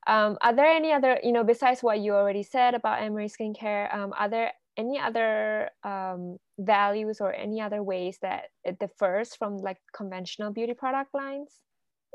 Um, 0.06 0.38
are 0.40 0.54
there 0.54 0.66
any 0.66 0.92
other, 0.92 1.18
you 1.22 1.32
know, 1.32 1.44
besides 1.44 1.82
what 1.82 2.00
you 2.00 2.14
already 2.14 2.42
said 2.42 2.74
about 2.74 3.00
Anne-Marie 3.00 3.28
Skincare, 3.28 3.92
um, 3.94 4.14
are 4.16 4.28
there 4.28 4.52
any 4.76 5.00
other 5.00 5.70
um, 5.84 6.36
values 6.58 7.20
or 7.20 7.32
any 7.34 7.60
other 7.60 7.82
ways 7.82 8.18
that 8.22 8.44
it 8.64 8.78
differs 8.78 9.34
from 9.34 9.58
like 9.58 9.78
conventional 9.94 10.52
beauty 10.52 10.74
product 10.74 11.14
lines? 11.14 11.50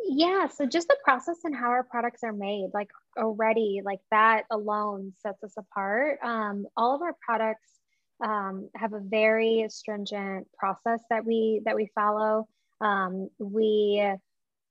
Yeah, 0.04 0.48
so 0.48 0.66
just 0.66 0.88
the 0.88 0.98
process 1.04 1.40
and 1.44 1.56
how 1.56 1.68
our 1.68 1.84
products 1.84 2.24
are 2.24 2.34
made, 2.34 2.70
like 2.74 2.90
already, 3.18 3.82
like 3.84 4.00
that 4.10 4.44
alone 4.50 5.14
sets 5.22 5.44
us 5.44 5.54
apart. 5.58 6.20
Um, 6.24 6.66
all 6.76 6.96
of 6.96 7.02
our 7.02 7.16
products 7.24 7.70
um, 8.24 8.70
have 8.76 8.94
a 8.94 9.00
very 9.00 9.66
stringent 9.70 10.48
process 10.58 11.02
that 11.10 11.26
we 11.26 11.62
that 11.66 11.76
we 11.76 11.90
follow. 11.94 12.48
Um, 12.80 13.30
we 13.40 14.04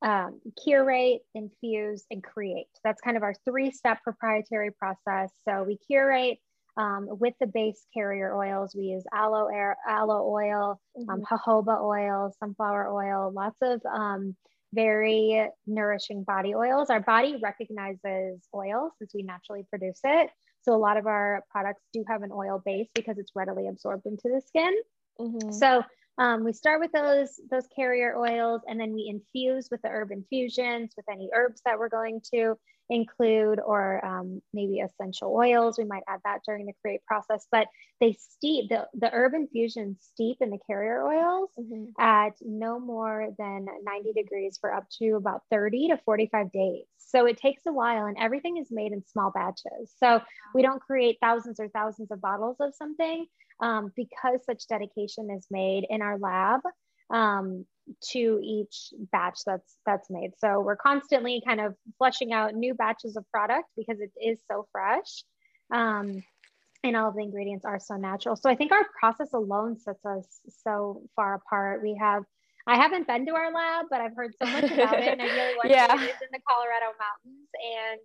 um, 0.02 0.40
curate, 0.62 1.21
infuse, 1.35 2.04
and 2.11 2.23
create. 2.23 2.66
That's 2.85 3.00
kind 3.00 3.16
of 3.16 3.23
our 3.23 3.35
three-step 3.45 4.02
proprietary 4.02 4.71
process. 4.71 5.30
So 5.47 5.64
we 5.64 5.76
curate 5.76 6.38
um, 6.76 7.07
with 7.09 7.35
the 7.40 7.47
base 7.47 7.85
carrier 7.92 8.35
oils. 8.35 8.75
We 8.75 8.85
use 8.85 9.04
aloe 9.12 9.49
air, 9.49 9.76
aloe 9.87 10.26
oil, 10.26 10.80
um, 11.09 11.21
mm-hmm. 11.21 11.50
jojoba 11.50 11.83
oil, 11.83 12.33
sunflower 12.38 12.88
oil, 12.88 13.33
lots 13.35 13.59
of 13.62 13.80
um, 13.85 14.37
very 14.73 15.49
nourishing 15.66 16.23
body 16.25 16.54
oils. 16.54 16.90
Our 16.90 17.00
body 17.00 17.38
recognizes 17.42 18.40
oil 18.54 18.92
since 18.99 19.12
we 19.14 19.23
naturally 19.23 19.64
produce 19.69 20.00
it. 20.04 20.30
So 20.62 20.75
a 20.75 20.78
lot 20.78 20.97
of 20.97 21.07
our 21.07 21.42
products 21.50 21.83
do 21.92 22.04
have 22.09 22.23
an 22.23 22.30
oil 22.33 22.62
base 22.64 22.88
because 22.95 23.19
it's 23.19 23.33
readily 23.35 23.66
absorbed 23.66 24.07
into 24.07 24.28
the 24.28 24.40
skin. 24.47 24.75
Mm-hmm. 25.19 25.52
So 25.52 25.83
um, 26.20 26.44
we 26.44 26.52
start 26.52 26.80
with 26.80 26.92
those 26.92 27.40
those 27.50 27.66
carrier 27.74 28.14
oils, 28.16 28.60
and 28.68 28.78
then 28.78 28.92
we 28.92 29.08
infuse 29.08 29.68
with 29.70 29.80
the 29.80 29.88
herb 29.88 30.12
infusions 30.12 30.92
with 30.94 31.06
any 31.10 31.30
herbs 31.34 31.62
that 31.64 31.78
we're 31.78 31.88
going 31.88 32.20
to 32.34 32.54
include 32.90 33.61
or 33.64 34.04
um, 34.04 34.42
maybe 34.52 34.80
essential 34.80 35.35
oils. 35.35 35.78
We 35.78 35.85
might 35.85 36.02
add 36.09 36.20
that 36.25 36.40
during 36.44 36.66
the 36.66 36.75
create 36.82 37.04
process, 37.06 37.47
but 37.50 37.68
they 38.00 38.12
steep, 38.12 38.68
the, 38.68 38.88
the 38.94 39.09
herb 39.11 39.35
infusions 39.35 39.99
steep 40.12 40.38
in 40.40 40.50
the 40.50 40.59
carrier 40.66 41.02
oils 41.02 41.50
mm-hmm. 41.59 41.85
at 41.99 42.32
no 42.42 42.80
more 42.80 43.28
than 43.38 43.66
90 43.85 44.12
degrees 44.12 44.59
for 44.61 44.75
up 44.75 44.87
to 45.00 45.12
about 45.12 45.42
30 45.50 45.88
to 45.88 45.99
45 46.04 46.50
days. 46.52 46.85
So 46.99 47.26
it 47.26 47.37
takes 47.37 47.62
a 47.66 47.73
while 47.73 48.06
and 48.06 48.16
everything 48.18 48.56
is 48.56 48.68
made 48.70 48.92
in 48.92 49.04
small 49.06 49.30
batches. 49.30 49.92
So 49.99 50.20
we 50.54 50.62
don't 50.62 50.82
create 50.82 51.18
thousands 51.23 51.61
or 51.61 51.68
thousands 51.68 52.11
of 52.11 52.20
bottles 52.20 52.56
of 52.61 52.75
something 52.75 53.26
um, 53.61 53.92
because 53.97 54.44
such 54.44 54.66
dedication 54.68 55.30
is 55.30 55.47
made 55.50 55.87
in 55.88 56.02
our 56.02 56.18
lab. 56.18 56.61
Um, 57.12 57.66
to 58.12 58.40
each 58.42 58.92
batch 59.12 59.40
that's 59.44 59.76
that's 59.86 60.10
made. 60.10 60.30
So 60.38 60.60
we're 60.60 60.76
constantly 60.76 61.42
kind 61.46 61.60
of 61.60 61.74
flushing 61.98 62.32
out 62.32 62.54
new 62.54 62.74
batches 62.74 63.16
of 63.16 63.24
product 63.30 63.66
because 63.76 64.00
it 64.00 64.12
is 64.20 64.38
so 64.50 64.66
fresh. 64.72 65.24
Um, 65.72 66.22
and 66.82 66.96
all 66.96 67.08
of 67.08 67.14
the 67.14 67.22
ingredients 67.22 67.64
are 67.64 67.78
so 67.78 67.96
natural. 67.96 68.36
So 68.36 68.48
I 68.48 68.54
think 68.54 68.72
our 68.72 68.86
process 68.98 69.32
alone 69.34 69.78
sets 69.78 70.04
us 70.04 70.40
so 70.64 71.02
far 71.14 71.34
apart. 71.34 71.82
We 71.82 71.96
have 72.00 72.24
I 72.66 72.76
haven't 72.76 73.06
been 73.06 73.26
to 73.26 73.34
our 73.34 73.52
lab, 73.52 73.86
but 73.90 74.00
I've 74.00 74.14
heard 74.14 74.34
so 74.40 74.48
much 74.48 74.70
about 74.70 74.98
it 74.98 75.08
and 75.08 75.22
I 75.22 75.24
really 75.24 75.56
want 75.56 75.70
yeah. 75.70 75.86
to. 75.88 75.94
It's 75.94 76.22
in 76.22 76.28
the 76.32 76.40
Colorado 76.46 76.94
mountains 76.98 77.48
and 77.54 78.00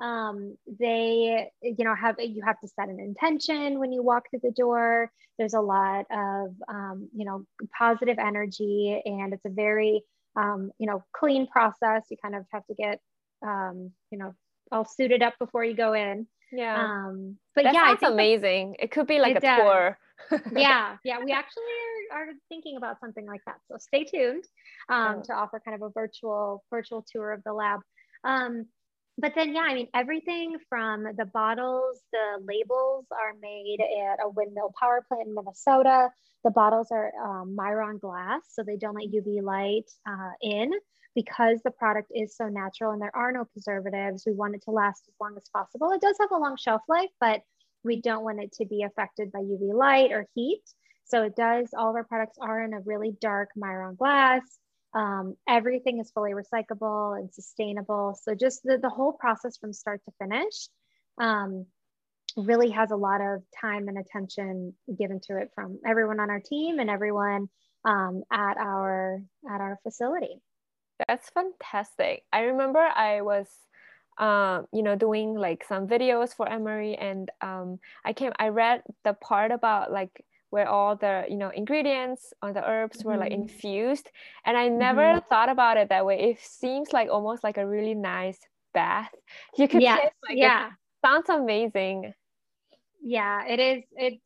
um, 0.00 0.56
they 0.78 1.50
you 1.62 1.84
know 1.84 1.94
have 1.94 2.16
you 2.18 2.42
have 2.44 2.60
to 2.60 2.68
set 2.68 2.88
an 2.88 3.00
intention 3.00 3.78
when 3.78 3.92
you 3.92 4.02
walk 4.02 4.24
through 4.30 4.40
the 4.42 4.52
door. 4.52 5.10
There's 5.38 5.54
a 5.54 5.60
lot 5.60 6.06
of 6.10 6.54
um, 6.68 7.08
you 7.14 7.24
know 7.24 7.44
positive 7.76 8.18
energy 8.18 9.00
and 9.04 9.32
it's 9.32 9.44
a 9.44 9.50
very 9.50 10.02
um, 10.36 10.70
you 10.78 10.86
know 10.86 11.02
clean 11.12 11.46
process. 11.46 12.04
You 12.10 12.16
kind 12.22 12.34
of 12.34 12.44
have 12.52 12.66
to 12.66 12.74
get 12.74 13.00
um, 13.46 13.92
you 14.10 14.18
know 14.18 14.34
all 14.70 14.84
suited 14.84 15.22
up 15.22 15.34
before 15.38 15.64
you 15.64 15.74
go 15.74 15.94
in. 15.94 16.26
Yeah. 16.52 16.76
Um 16.84 17.36
but 17.54 17.64
that 17.64 17.74
yeah 17.74 17.92
it's 17.92 18.02
amazing. 18.02 18.76
It 18.78 18.90
could 18.90 19.06
be 19.06 19.18
like 19.18 19.36
a 19.36 19.40
does. 19.40 19.60
tour. 19.60 19.98
Yeah 20.52 20.96
yeah. 21.04 21.18
We 21.24 21.32
actually 21.40 21.62
are, 22.12 22.22
are, 22.22 22.26
thinking 22.48 22.76
about 22.76 23.00
something 23.00 23.26
like 23.26 23.42
that. 23.46 23.56
So 23.70 23.76
stay 23.78 24.04
tuned 24.04 24.44
um, 24.88 25.22
to 25.24 25.32
offer 25.32 25.60
kind 25.64 25.74
of 25.74 25.82
a 25.82 25.90
virtual 25.90 26.64
virtual 26.70 27.04
tour 27.10 27.32
of 27.32 27.42
the 27.44 27.52
lab. 27.52 27.80
Um, 28.24 28.66
but 29.18 29.32
then 29.34 29.54
yeah 29.54 29.62
i 29.62 29.74
mean 29.74 29.88
everything 29.94 30.56
from 30.68 31.04
the 31.16 31.24
bottles 31.26 32.00
the 32.12 32.44
labels 32.44 33.06
are 33.10 33.34
made 33.40 33.78
at 33.80 34.18
a 34.24 34.28
windmill 34.28 34.72
power 34.78 35.04
plant 35.08 35.28
in 35.28 35.34
minnesota. 35.34 36.08
The 36.44 36.50
bottles 36.50 36.88
are 36.92 37.10
um, 37.24 37.56
Miron 37.56 37.98
glass 37.98 38.42
so 38.48 38.62
they 38.62 38.76
don't 38.76 38.94
let 38.94 39.10
uv 39.10 39.42
light 39.42 39.90
uh, 40.08 40.30
in. 40.40 40.72
Because 41.14 41.60
the 41.64 41.70
product 41.70 42.12
is 42.14 42.36
so 42.36 42.48
natural 42.48 42.92
and 42.92 43.00
there 43.00 43.16
are 43.16 43.32
no 43.32 43.46
preservatives 43.46 44.24
we 44.26 44.34
want 44.34 44.54
it 44.54 44.62
to 44.64 44.70
last 44.70 45.04
as 45.08 45.14
long 45.18 45.34
as 45.38 45.48
possible. 45.50 45.90
It 45.92 46.02
does 46.02 46.18
have 46.20 46.30
a 46.30 46.36
long 46.36 46.58
shelf 46.58 46.82
life 46.88 47.08
but 47.20 47.40
we 47.84 48.02
don't 48.02 48.22
want 48.22 48.40
it 48.40 48.52
to 48.58 48.66
be 48.66 48.82
affected 48.82 49.32
by 49.32 49.38
uv 49.38 49.74
light 49.74 50.12
or 50.12 50.26
heat. 50.34 50.62
So 51.04 51.22
it 51.22 51.34
does 51.34 51.70
all 51.76 51.88
of 51.88 51.96
our 51.96 52.04
products 52.04 52.36
are 52.40 52.62
in 52.62 52.74
a 52.74 52.80
really 52.80 53.16
dark 53.18 53.48
Miron 53.56 53.94
glass 53.94 54.42
um, 54.96 55.36
everything 55.46 56.00
is 56.00 56.10
fully 56.10 56.32
recyclable 56.32 57.18
and 57.18 57.32
sustainable. 57.32 58.18
So 58.22 58.34
just 58.34 58.62
the, 58.64 58.78
the 58.78 58.88
whole 58.88 59.12
process 59.12 59.58
from 59.58 59.74
start 59.74 60.00
to 60.06 60.12
finish 60.18 60.68
um, 61.20 61.66
really 62.36 62.70
has 62.70 62.90
a 62.90 62.96
lot 62.96 63.20
of 63.20 63.42
time 63.60 63.88
and 63.88 63.98
attention 63.98 64.72
given 64.98 65.20
to 65.24 65.36
it 65.36 65.50
from 65.54 65.78
everyone 65.86 66.18
on 66.18 66.30
our 66.30 66.40
team 66.40 66.78
and 66.78 66.88
everyone 66.88 67.48
um, 67.84 68.22
at 68.32 68.56
our 68.56 69.20
at 69.48 69.60
our 69.60 69.78
facility. 69.82 70.40
That's 71.06 71.28
fantastic. 71.28 72.22
I 72.32 72.40
remember 72.40 72.78
I 72.78 73.20
was 73.20 73.46
um, 74.18 74.66
you 74.72 74.82
know, 74.82 74.96
doing 74.96 75.34
like 75.34 75.62
some 75.68 75.86
videos 75.86 76.34
for 76.34 76.48
Anne-Marie 76.48 76.94
and 76.94 77.30
um, 77.42 77.78
I 78.02 78.14
came, 78.14 78.32
I 78.38 78.48
read 78.48 78.82
the 79.04 79.12
part 79.12 79.50
about 79.50 79.92
like 79.92 80.24
where 80.56 80.66
all 80.66 80.96
the 80.96 81.24
you 81.28 81.36
know 81.36 81.50
ingredients 81.50 82.32
on 82.40 82.54
the 82.54 82.66
herbs 82.66 83.00
mm-hmm. 83.00 83.08
were 83.08 83.18
like 83.18 83.30
mm-hmm. 83.30 83.42
infused 83.42 84.10
and 84.46 84.56
i 84.56 84.68
never 84.68 85.02
mm-hmm. 85.02 85.28
thought 85.28 85.50
about 85.50 85.76
it 85.76 85.90
that 85.90 86.06
way 86.06 86.18
it 86.30 86.38
seems 86.40 86.94
like 86.94 87.10
almost 87.10 87.44
like 87.44 87.58
a 87.58 87.66
really 87.66 87.92
nice 87.92 88.38
bath 88.72 89.14
you 89.58 89.68
could 89.68 89.82
yes. 89.82 90.10
like 90.26 90.38
yeah 90.38 90.70
sounds 91.04 91.28
amazing 91.28 92.10
yeah 93.02 93.44
it 93.46 93.60
is 93.60 93.82
it's 93.96 94.24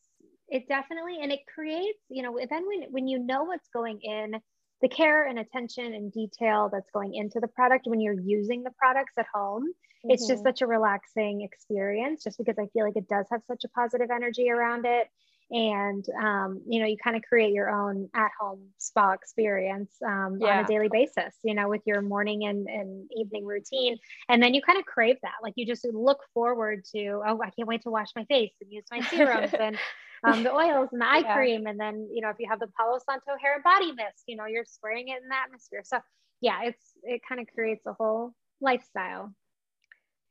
it 0.48 0.68
definitely 0.68 1.18
and 1.20 1.32
it 1.32 1.40
creates 1.52 1.98
you 2.08 2.22
know 2.22 2.38
then 2.48 2.64
when 2.68 2.82
when 2.92 3.08
you 3.08 3.18
know 3.18 3.42
what's 3.42 3.68
going 3.74 3.98
in 4.00 4.34
the 4.82 4.88
care 4.88 5.26
and 5.26 5.40
attention 5.40 5.94
and 5.94 6.12
detail 6.12 6.70
that's 6.72 6.90
going 6.92 7.12
into 7.14 7.40
the 7.40 7.48
product 7.48 7.88
when 7.88 8.00
you're 8.00 8.20
using 8.20 8.62
the 8.62 8.70
products 8.78 9.14
at 9.18 9.26
home 9.34 9.64
mm-hmm. 9.64 10.10
it's 10.12 10.28
just 10.28 10.44
mm-hmm. 10.44 10.48
such 10.48 10.62
a 10.62 10.66
relaxing 10.66 11.42
experience 11.42 12.22
just 12.22 12.38
because 12.38 12.56
i 12.60 12.66
feel 12.72 12.84
like 12.84 12.96
it 12.96 13.08
does 13.08 13.26
have 13.32 13.42
such 13.48 13.64
a 13.64 13.68
positive 13.70 14.10
energy 14.14 14.48
around 14.48 14.86
it 14.86 15.08
and 15.50 16.06
um, 16.22 16.60
you 16.68 16.80
know 16.80 16.86
you 16.86 16.96
kind 17.02 17.16
of 17.16 17.22
create 17.22 17.52
your 17.52 17.70
own 17.70 18.08
at-home 18.14 18.60
spa 18.78 19.12
experience 19.12 19.92
um, 20.06 20.38
yeah. 20.40 20.58
on 20.58 20.64
a 20.64 20.68
daily 20.68 20.88
basis 20.88 21.34
you 21.42 21.54
know 21.54 21.68
with 21.68 21.82
your 21.86 22.00
morning 22.00 22.46
and, 22.46 22.68
and 22.68 23.10
evening 23.16 23.44
routine 23.44 23.96
and 24.28 24.42
then 24.42 24.54
you 24.54 24.62
kind 24.62 24.78
of 24.78 24.84
crave 24.84 25.16
that 25.22 25.34
like 25.42 25.54
you 25.56 25.66
just 25.66 25.86
look 25.92 26.20
forward 26.32 26.84
to 26.84 27.20
oh 27.26 27.40
i 27.42 27.50
can't 27.50 27.68
wait 27.68 27.82
to 27.82 27.90
wash 27.90 28.08
my 28.14 28.24
face 28.26 28.52
and 28.60 28.72
use 28.72 28.84
my 28.90 29.00
serums 29.00 29.52
and 29.58 29.76
um, 30.24 30.42
the 30.42 30.52
oils 30.52 30.88
and 30.92 31.00
the 31.00 31.06
eye 31.06 31.22
yeah. 31.24 31.34
cream 31.34 31.66
and 31.66 31.80
then 31.80 32.08
you 32.12 32.20
know 32.20 32.28
if 32.28 32.36
you 32.38 32.46
have 32.48 32.60
the 32.60 32.68
palo 32.78 32.98
santo 33.04 33.32
hair 33.40 33.54
and 33.54 33.64
body 33.64 33.92
mist 33.92 34.24
you 34.26 34.36
know 34.36 34.46
you're 34.46 34.64
spraying 34.64 35.08
it 35.08 35.22
in 35.22 35.28
the 35.28 35.36
atmosphere 35.36 35.82
so 35.84 35.98
yeah 36.40 36.60
it's 36.64 36.92
it 37.02 37.20
kind 37.28 37.40
of 37.40 37.46
creates 37.52 37.84
a 37.86 37.92
whole 37.94 38.32
lifestyle 38.60 39.32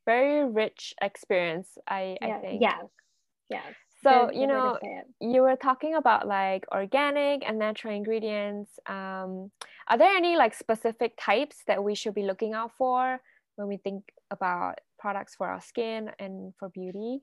very 0.05 0.49
rich 0.49 0.93
experience 1.01 1.67
i 1.88 2.17
yeah. 2.21 2.38
i 2.38 2.39
think 2.39 2.61
yes 2.61 2.85
yes 3.49 3.73
so 4.03 4.31
you 4.31 4.47
know 4.47 4.77
you 5.19 5.41
were 5.41 5.55
talking 5.55 5.95
about 5.95 6.27
like 6.27 6.65
organic 6.71 7.43
and 7.47 7.59
natural 7.59 7.93
ingredients. 7.93 8.71
Um, 8.87 9.51
are 9.87 9.97
there 9.97 10.15
any 10.15 10.37
like 10.37 10.53
specific 10.53 11.13
types 11.19 11.63
that 11.67 11.83
we 11.83 11.95
should 11.95 12.13
be 12.13 12.23
looking 12.23 12.53
out 12.53 12.71
for 12.77 13.19
when 13.55 13.67
we 13.67 13.77
think 13.77 14.03
about 14.31 14.79
products 14.97 15.35
for 15.35 15.47
our 15.47 15.61
skin 15.61 16.11
and 16.19 16.53
for 16.59 16.69
beauty? 16.69 17.19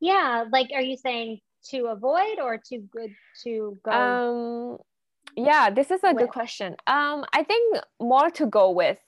Yeah 0.00 0.44
like 0.50 0.70
are 0.74 0.82
you 0.82 0.96
saying 0.96 1.40
to 1.70 1.86
avoid 1.86 2.40
or 2.40 2.58
to 2.66 2.78
good 2.78 3.10
to 3.44 3.78
go 3.84 3.90
um 3.92 4.78
yeah 5.36 5.70
this 5.70 5.90
is 5.90 6.02
a 6.02 6.08
with? 6.08 6.18
good 6.18 6.30
question. 6.30 6.76
Um 6.86 7.24
i 7.32 7.42
think 7.44 7.78
more 8.00 8.30
to 8.30 8.46
go 8.46 8.70
with. 8.70 8.98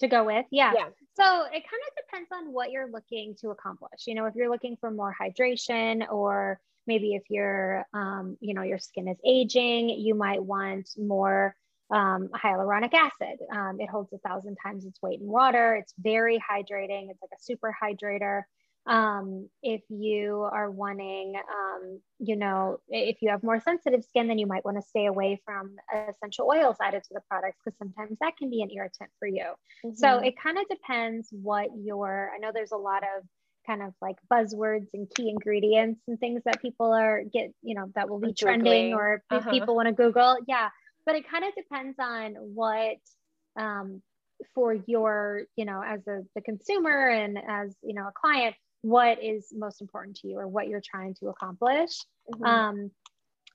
To 0.00 0.08
go 0.08 0.24
with? 0.24 0.46
Yeah, 0.50 0.72
yeah. 0.74 0.88
So 1.18 1.42
it 1.46 1.50
kind 1.50 1.82
of 1.88 1.96
depends 1.96 2.28
on 2.32 2.52
what 2.52 2.70
you're 2.70 2.90
looking 2.90 3.34
to 3.40 3.50
accomplish. 3.50 4.02
You 4.06 4.14
know, 4.14 4.26
if 4.26 4.36
you're 4.36 4.50
looking 4.50 4.76
for 4.80 4.90
more 4.90 5.14
hydration, 5.20 6.08
or 6.10 6.60
maybe 6.86 7.14
if 7.14 7.24
you're, 7.28 7.84
um, 7.92 8.36
you 8.40 8.54
know, 8.54 8.62
your 8.62 8.78
skin 8.78 9.08
is 9.08 9.18
aging, 9.26 9.88
you 9.90 10.14
might 10.14 10.42
want 10.42 10.90
more 10.96 11.56
um, 11.90 12.28
hyaluronic 12.28 12.94
acid. 12.94 13.38
Um, 13.52 13.80
it 13.80 13.88
holds 13.88 14.12
a 14.12 14.18
thousand 14.18 14.56
times 14.62 14.84
its 14.84 15.00
weight 15.02 15.20
in 15.20 15.26
water. 15.26 15.74
It's 15.74 15.94
very 15.98 16.38
hydrating. 16.38 17.10
It's 17.10 17.20
like 17.20 17.32
a 17.32 17.42
super 17.42 17.74
hydrator. 17.82 18.42
Um, 18.88 19.48
if 19.62 19.82
you 19.90 20.48
are 20.50 20.70
wanting, 20.70 21.34
um, 21.36 22.00
you 22.18 22.36
know, 22.36 22.78
if 22.88 23.18
you 23.20 23.30
have 23.30 23.42
more 23.42 23.60
sensitive 23.60 24.02
skin, 24.04 24.28
then 24.28 24.38
you 24.38 24.46
might 24.46 24.64
want 24.64 24.78
to 24.78 24.82
stay 24.82 25.06
away 25.06 25.40
from 25.44 25.76
essential 25.92 26.46
oils 26.46 26.76
added 26.82 27.02
to 27.04 27.14
the 27.14 27.20
products 27.28 27.58
because 27.64 27.76
sometimes 27.78 28.16
that 28.20 28.36
can 28.38 28.48
be 28.50 28.62
an 28.62 28.70
irritant 28.70 29.10
for 29.18 29.28
you. 29.28 29.44
Mm-hmm. 29.84 29.94
So 29.94 30.18
it 30.18 30.34
kind 30.42 30.58
of 30.58 30.64
depends 30.68 31.28
what 31.30 31.68
your, 31.76 32.32
I 32.34 32.38
know 32.38 32.50
there's 32.52 32.72
a 32.72 32.76
lot 32.76 33.02
of 33.02 33.24
kind 33.66 33.82
of 33.82 33.92
like 34.00 34.16
buzzwords 34.32 34.86
and 34.94 35.06
key 35.14 35.28
ingredients 35.28 36.00
and 36.08 36.18
things 36.18 36.42
that 36.46 36.62
people 36.62 36.92
are 36.92 37.22
get, 37.30 37.52
you 37.62 37.74
know, 37.74 37.92
that 37.94 38.08
will 38.08 38.20
be 38.20 38.32
trending 38.32 38.94
or 38.94 39.22
uh-huh. 39.30 39.50
people 39.50 39.76
want 39.76 39.88
to 39.88 39.94
Google. 39.94 40.38
Yeah. 40.46 40.70
But 41.04 41.14
it 41.16 41.30
kind 41.30 41.44
of 41.44 41.54
depends 41.54 41.98
on 42.00 42.34
what 42.34 42.96
um, 43.58 44.02
for 44.54 44.74
your, 44.86 45.42
you 45.56 45.64
know, 45.64 45.82
as 45.84 46.06
a 46.06 46.22
the 46.34 46.40
consumer 46.40 47.08
and 47.08 47.38
as 47.38 47.74
you 47.82 47.94
know 47.94 48.08
a 48.08 48.12
client, 48.18 48.54
what 48.82 49.22
is 49.22 49.52
most 49.52 49.80
important 49.80 50.16
to 50.16 50.28
you 50.28 50.38
or 50.38 50.46
what 50.46 50.68
you're 50.68 50.82
trying 50.84 51.14
to 51.14 51.28
accomplish. 51.28 51.98
Mm-hmm. 52.32 52.44
Um, 52.44 52.90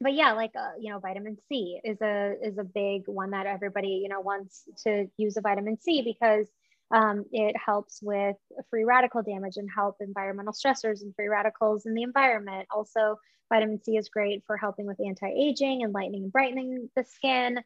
but 0.01 0.13
yeah, 0.13 0.33
like 0.33 0.51
uh, 0.55 0.71
you 0.79 0.91
know, 0.91 0.99
vitamin 0.99 1.37
C 1.47 1.79
is 1.83 2.01
a 2.01 2.35
is 2.41 2.57
a 2.57 2.63
big 2.63 3.03
one 3.07 3.31
that 3.31 3.45
everybody 3.45 4.01
you 4.03 4.09
know 4.09 4.19
wants 4.19 4.63
to 4.83 5.07
use 5.17 5.37
a 5.37 5.41
vitamin 5.41 5.77
C 5.79 6.01
because 6.01 6.47
um, 6.91 7.25
it 7.31 7.55
helps 7.57 7.99
with 8.01 8.35
free 8.69 8.83
radical 8.83 9.23
damage 9.23 9.57
and 9.57 9.69
help 9.73 9.97
environmental 9.99 10.53
stressors 10.53 11.01
and 11.01 11.15
free 11.15 11.27
radicals 11.27 11.85
in 11.85 11.93
the 11.93 12.03
environment. 12.03 12.67
Also, 12.69 13.17
vitamin 13.51 13.81
C 13.81 13.97
is 13.97 14.09
great 14.09 14.43
for 14.45 14.57
helping 14.57 14.85
with 14.85 14.99
anti-aging 14.99 15.83
and 15.83 15.93
lightening 15.93 16.23
and 16.23 16.31
brightening 16.31 16.89
the 16.95 17.03
skin. 17.03 17.59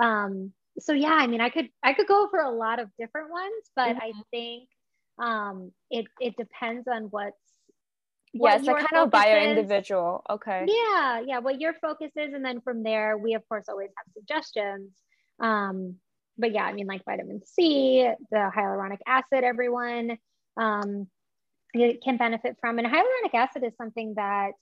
Um, 0.00 0.52
so 0.78 0.92
yeah, 0.92 1.14
I 1.14 1.26
mean, 1.26 1.40
I 1.40 1.50
could 1.50 1.68
I 1.82 1.92
could 1.92 2.08
go 2.08 2.28
for 2.28 2.40
a 2.40 2.50
lot 2.50 2.80
of 2.80 2.90
different 2.98 3.30
ones, 3.30 3.70
but 3.76 3.96
mm-hmm. 3.96 3.98
I 4.02 4.12
think 4.30 4.68
um, 5.18 5.72
it 5.90 6.06
it 6.20 6.34
depends 6.36 6.88
on 6.88 7.04
what's 7.04 7.36
what 8.32 8.64
yes, 8.64 8.66
kind 8.66 9.04
of 9.04 9.10
by 9.10 9.28
your 9.28 9.40
individual. 9.40 10.22
Okay. 10.28 10.66
Yeah, 10.66 11.20
yeah, 11.24 11.38
what 11.38 11.60
your 11.60 11.74
focus 11.74 12.10
is, 12.16 12.34
and 12.34 12.44
then 12.44 12.60
from 12.60 12.82
there, 12.82 13.16
we 13.16 13.34
of 13.34 13.48
course 13.48 13.66
always 13.68 13.90
have 13.96 14.12
suggestions. 14.12 14.90
Um, 15.40 15.96
but 16.36 16.52
yeah, 16.52 16.64
I 16.64 16.72
mean, 16.72 16.86
like 16.86 17.04
vitamin 17.04 17.42
C, 17.46 18.08
the 18.30 18.50
hyaluronic 18.56 18.98
acid, 19.06 19.44
everyone 19.44 20.18
um, 20.56 21.06
can 21.72 22.16
benefit 22.16 22.56
from, 22.60 22.78
and 22.78 22.88
hyaluronic 22.88 23.34
acid 23.34 23.62
is 23.64 23.76
something 23.76 24.14
that 24.16 24.52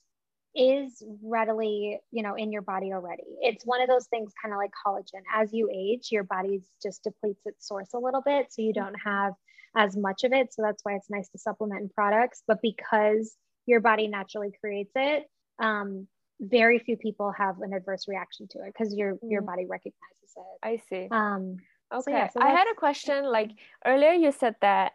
is 0.54 1.02
readily, 1.22 1.98
you 2.10 2.22
know, 2.22 2.34
in 2.34 2.52
your 2.52 2.60
body 2.60 2.92
already. 2.92 3.24
It's 3.40 3.64
one 3.64 3.80
of 3.80 3.88
those 3.88 4.06
things 4.08 4.32
kind 4.42 4.52
of 4.52 4.58
like 4.58 4.70
collagen. 4.86 5.22
As 5.34 5.50
you 5.52 5.70
age, 5.74 6.08
your 6.10 6.24
body 6.24 6.60
just 6.82 7.04
depletes 7.04 7.40
its 7.46 7.66
source 7.66 7.94
a 7.94 7.98
little 7.98 8.20
bit, 8.20 8.52
so 8.52 8.60
you 8.60 8.74
don't 8.74 8.96
have 9.02 9.32
as 9.76 9.96
much 9.96 10.24
of 10.24 10.32
it. 10.32 10.52
So 10.52 10.62
that's 10.62 10.84
why 10.84 10.94
it's 10.94 11.10
nice 11.10 11.28
to 11.30 11.38
supplement 11.38 11.82
in 11.82 11.88
products. 11.88 12.42
But 12.46 12.60
because 12.62 13.36
your 13.66 13.80
body 13.80 14.08
naturally 14.08 14.52
creates 14.60 14.92
it, 14.94 15.24
um, 15.58 16.06
very 16.40 16.78
few 16.78 16.96
people 16.96 17.32
have 17.32 17.60
an 17.60 17.72
adverse 17.72 18.08
reaction 18.08 18.48
to 18.48 18.58
it 18.58 18.74
because 18.76 18.94
your 18.94 19.14
mm. 19.14 19.30
your 19.30 19.42
body 19.42 19.66
recognizes 19.66 20.32
it. 20.36 20.58
I 20.62 20.82
see. 20.88 21.08
Um, 21.10 21.58
okay, 21.92 22.02
so 22.02 22.10
yeah, 22.10 22.28
so 22.28 22.40
I 22.40 22.48
had 22.48 22.66
a 22.70 22.74
question. 22.74 23.24
Like 23.24 23.50
earlier, 23.86 24.12
you 24.12 24.32
said 24.32 24.56
that 24.60 24.92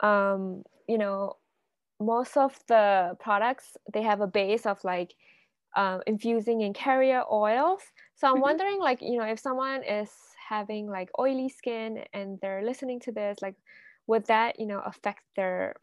um, 0.00 0.64
you 0.88 0.98
know 0.98 1.36
most 2.00 2.36
of 2.36 2.58
the 2.66 3.16
products 3.20 3.76
they 3.92 4.02
have 4.02 4.20
a 4.20 4.26
base 4.26 4.66
of 4.66 4.82
like 4.82 5.14
um, 5.76 6.02
infusing 6.06 6.62
in 6.62 6.72
carrier 6.72 7.22
oils. 7.30 7.82
So 8.16 8.26
I'm 8.26 8.34
mm-hmm. 8.34 8.42
wondering, 8.42 8.80
like 8.80 9.00
you 9.02 9.18
know, 9.18 9.24
if 9.24 9.38
someone 9.38 9.84
is 9.84 10.10
having 10.48 10.88
like 10.88 11.10
oily 11.18 11.48
skin 11.48 12.04
and 12.12 12.38
they're 12.42 12.64
listening 12.64 12.98
to 13.00 13.12
this, 13.12 13.38
like 13.40 13.54
would 14.10 14.26
that 14.26 14.58
you 14.58 14.66
know 14.66 14.82
affect 14.84 15.22
their 15.36 15.74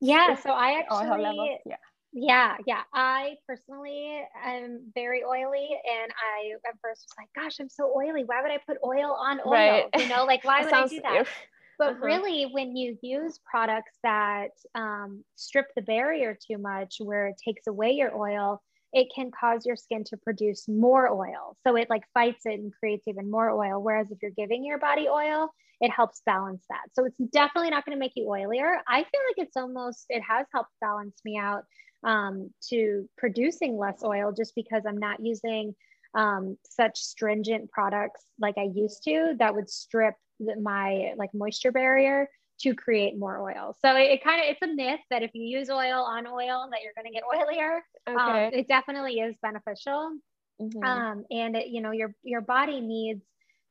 yeah 0.00 0.34
so 0.34 0.50
i 0.50 0.80
actually 0.80 1.58
yeah 1.64 1.76
yeah 2.12 2.56
yeah 2.66 2.82
i 2.92 3.36
personally 3.46 4.20
am 4.44 4.80
very 4.94 5.22
oily 5.22 5.68
and 5.70 6.10
i 6.12 6.50
at 6.68 6.74
first 6.82 7.06
was 7.06 7.14
like 7.16 7.28
gosh 7.36 7.56
i'm 7.60 7.68
so 7.68 7.92
oily 7.96 8.24
why 8.24 8.42
would 8.42 8.50
i 8.50 8.58
put 8.66 8.78
oil 8.84 9.16
on 9.18 9.38
oil 9.46 9.52
right. 9.52 9.84
you 9.96 10.08
know 10.08 10.24
like 10.24 10.42
why 10.44 10.60
would 10.64 10.72
i 10.72 10.86
do 10.88 11.00
that 11.02 11.24
but 11.78 11.90
uh-huh. 11.90 12.04
really 12.04 12.48
when 12.52 12.74
you 12.74 12.98
use 13.02 13.38
products 13.48 13.98
that 14.02 14.48
um, 14.74 15.22
strip 15.34 15.66
the 15.76 15.82
barrier 15.82 16.34
too 16.34 16.58
much 16.58 16.96
where 16.98 17.28
it 17.28 17.36
takes 17.44 17.66
away 17.66 17.90
your 17.90 18.16
oil 18.16 18.62
it 18.96 19.08
can 19.14 19.30
cause 19.30 19.64
your 19.66 19.76
skin 19.76 20.02
to 20.02 20.16
produce 20.16 20.66
more 20.68 21.08
oil 21.08 21.56
so 21.64 21.76
it 21.76 21.88
like 21.90 22.02
fights 22.14 22.46
it 22.46 22.58
and 22.58 22.72
creates 22.80 23.06
even 23.06 23.30
more 23.30 23.50
oil 23.50 23.82
whereas 23.82 24.10
if 24.10 24.18
you're 24.22 24.30
giving 24.32 24.64
your 24.64 24.78
body 24.78 25.06
oil 25.08 25.50
it 25.80 25.90
helps 25.90 26.22
balance 26.24 26.64
that. 26.70 26.84
So 26.94 27.04
it's 27.04 27.18
definitely 27.32 27.70
not 27.70 27.84
going 27.84 27.96
to 27.96 28.00
make 28.00 28.12
you 28.16 28.26
oilier. 28.26 28.76
I 28.88 28.96
feel 28.96 29.20
like 29.28 29.46
it's 29.46 29.56
almost, 29.56 30.06
it 30.08 30.22
has 30.22 30.46
helped 30.52 30.70
balance 30.80 31.20
me 31.24 31.38
out 31.38 31.64
um, 32.04 32.50
to 32.70 33.08
producing 33.18 33.76
less 33.76 34.02
oil 34.04 34.32
just 34.32 34.54
because 34.54 34.84
I'm 34.86 34.98
not 34.98 35.24
using 35.24 35.74
um, 36.14 36.56
such 36.68 36.98
stringent 36.98 37.70
products 37.70 38.22
like 38.40 38.56
I 38.56 38.68
used 38.74 39.02
to 39.04 39.34
that 39.38 39.54
would 39.54 39.68
strip 39.68 40.14
my 40.60 41.12
like 41.16 41.30
moisture 41.34 41.72
barrier 41.72 42.28
to 42.60 42.74
create 42.74 43.18
more 43.18 43.40
oil. 43.40 43.76
So 43.82 43.96
it, 43.96 44.10
it 44.10 44.24
kind 44.24 44.40
of 44.40 44.46
it's 44.48 44.62
a 44.62 44.74
myth 44.74 45.00
that 45.10 45.22
if 45.22 45.30
you 45.34 45.42
use 45.42 45.70
oil 45.70 46.02
on 46.02 46.26
oil 46.26 46.68
that 46.70 46.80
you're 46.82 46.94
going 46.96 47.06
to 47.06 47.12
get 47.12 47.22
oilier. 47.32 47.80
Um, 48.06 48.16
okay. 48.16 48.46
Um, 48.46 48.52
it 48.52 48.68
definitely 48.68 49.20
is 49.20 49.34
beneficial. 49.42 50.16
Mm-hmm. 50.60 50.84
Um, 50.84 51.24
and 51.30 51.56
it, 51.56 51.68
you 51.68 51.82
know 51.82 51.90
your 51.90 52.14
your 52.22 52.40
body 52.40 52.80
needs 52.80 53.22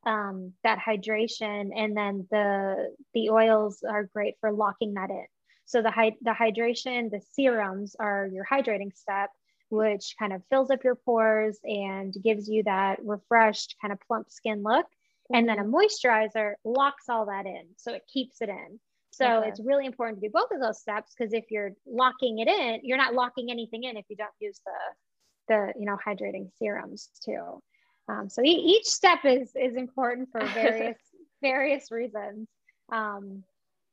um, 0.05 0.53
that 0.63 0.79
hydration 0.79 1.69
and 1.75 1.97
then 1.97 2.27
the 2.29 2.93
the 3.13 3.29
oils 3.29 3.83
are 3.87 4.09
great 4.13 4.35
for 4.39 4.51
locking 4.51 4.93
that 4.93 5.09
in 5.09 5.25
so 5.65 5.81
the, 5.81 5.89
hy- 5.89 6.15
the 6.21 6.31
hydration 6.31 7.09
the 7.09 7.21
serums 7.33 7.95
are 7.99 8.29
your 8.31 8.45
hydrating 8.45 8.95
step 8.95 9.31
which 9.69 10.15
kind 10.19 10.31
of 10.31 10.43
fills 10.51 10.69
up 10.69 10.83
your 10.83 10.95
pores 10.95 11.57
and 11.63 12.13
gives 12.23 12.47
you 12.47 12.61
that 12.63 12.99
refreshed 13.03 13.75
kind 13.81 13.91
of 13.91 13.99
plump 14.07 14.29
skin 14.29 14.61
look 14.61 14.85
and 15.33 15.47
then 15.47 15.59
a 15.59 15.63
moisturizer 15.63 16.53
locks 16.63 17.09
all 17.09 17.25
that 17.25 17.45
in 17.45 17.63
so 17.77 17.93
it 17.93 18.03
keeps 18.11 18.41
it 18.41 18.49
in 18.49 18.79
so 19.11 19.39
okay. 19.39 19.49
it's 19.49 19.61
really 19.63 19.85
important 19.85 20.19
to 20.21 20.27
do 20.27 20.31
both 20.31 20.51
of 20.51 20.61
those 20.61 20.79
steps 20.79 21.13
because 21.17 21.33
if 21.33 21.45
you're 21.49 21.71
locking 21.87 22.39
it 22.39 22.47
in 22.47 22.79
you're 22.83 22.97
not 22.97 23.13
locking 23.13 23.49
anything 23.49 23.83
in 23.83 23.97
if 23.97 24.05
you 24.09 24.15
don't 24.15 24.29
use 24.39 24.59
the 24.65 25.53
the 25.53 25.73
you 25.79 25.85
know 25.85 25.97
hydrating 26.05 26.49
serums 26.59 27.09
too 27.23 27.61
um, 28.07 28.29
so 28.29 28.41
each 28.43 28.85
step 28.85 29.19
is 29.25 29.51
is 29.55 29.75
important 29.75 30.29
for 30.31 30.45
various 30.45 30.97
various 31.41 31.91
reasons. 31.91 32.47
Um, 32.91 33.43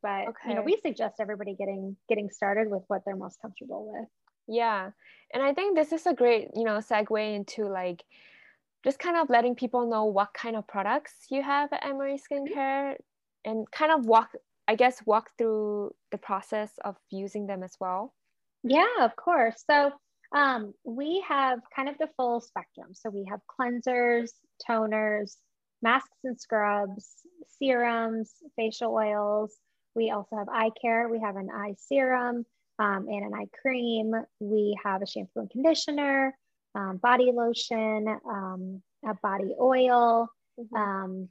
but 0.02 0.28
okay. 0.28 0.48
you 0.48 0.54
know, 0.54 0.62
we 0.62 0.78
suggest 0.82 1.16
everybody 1.20 1.54
getting 1.54 1.96
getting 2.08 2.30
started 2.30 2.70
with 2.70 2.82
what 2.88 3.02
they're 3.04 3.16
most 3.16 3.40
comfortable 3.40 3.92
with. 3.92 4.08
Yeah, 4.48 4.90
and 5.32 5.42
I 5.42 5.54
think 5.54 5.76
this 5.76 5.92
is 5.92 6.06
a 6.06 6.14
great 6.14 6.48
you 6.54 6.64
know 6.64 6.78
segue 6.78 7.34
into 7.34 7.68
like 7.68 8.02
just 8.84 8.98
kind 8.98 9.16
of 9.16 9.30
letting 9.30 9.54
people 9.54 9.88
know 9.88 10.04
what 10.04 10.34
kind 10.34 10.56
of 10.56 10.66
products 10.66 11.12
you 11.30 11.42
have 11.42 11.72
at 11.72 11.84
Anne 11.84 11.98
Marie 11.98 12.18
Skincare, 12.18 12.96
and 13.44 13.70
kind 13.70 13.92
of 13.92 14.06
walk 14.06 14.30
I 14.68 14.76
guess 14.76 15.04
walk 15.04 15.30
through 15.38 15.94
the 16.12 16.18
process 16.18 16.70
of 16.84 16.96
using 17.10 17.46
them 17.46 17.62
as 17.62 17.74
well. 17.80 18.14
Yeah, 18.62 18.86
of 19.00 19.16
course. 19.16 19.64
So 19.68 19.90
um, 20.34 20.72
we 20.84 21.22
have 21.28 21.58
kind 21.74 21.88
of 21.88 21.98
the 21.98 22.08
full 22.16 22.40
spectrum. 22.40 22.88
So 22.92 23.10
we 23.10 23.26
have 23.28 23.40
cleansers, 23.60 24.30
toners, 24.68 25.36
masks 25.82 26.18
and 26.24 26.40
scrubs, 26.40 27.06
serums, 27.58 28.32
facial 28.56 28.94
oils. 28.94 29.54
We 29.94 30.10
also 30.10 30.36
have 30.36 30.48
eye 30.48 30.70
care. 30.80 31.08
We 31.08 31.20
have 31.20 31.36
an 31.36 31.50
eye 31.52 31.74
serum 31.76 32.46
um, 32.78 33.06
and 33.08 33.26
an 33.26 33.34
eye 33.34 33.48
cream. 33.60 34.12
We 34.40 34.78
have 34.84 35.02
a 35.02 35.06
shampoo 35.06 35.40
and 35.40 35.50
conditioner, 35.50 36.36
um, 36.74 36.98
body 36.98 37.32
lotion, 37.32 38.06
um, 38.28 38.82
a 39.06 39.14
body 39.22 39.54
oil. 39.60 40.28
Mm-hmm. 40.58 40.76
Um, 40.76 41.28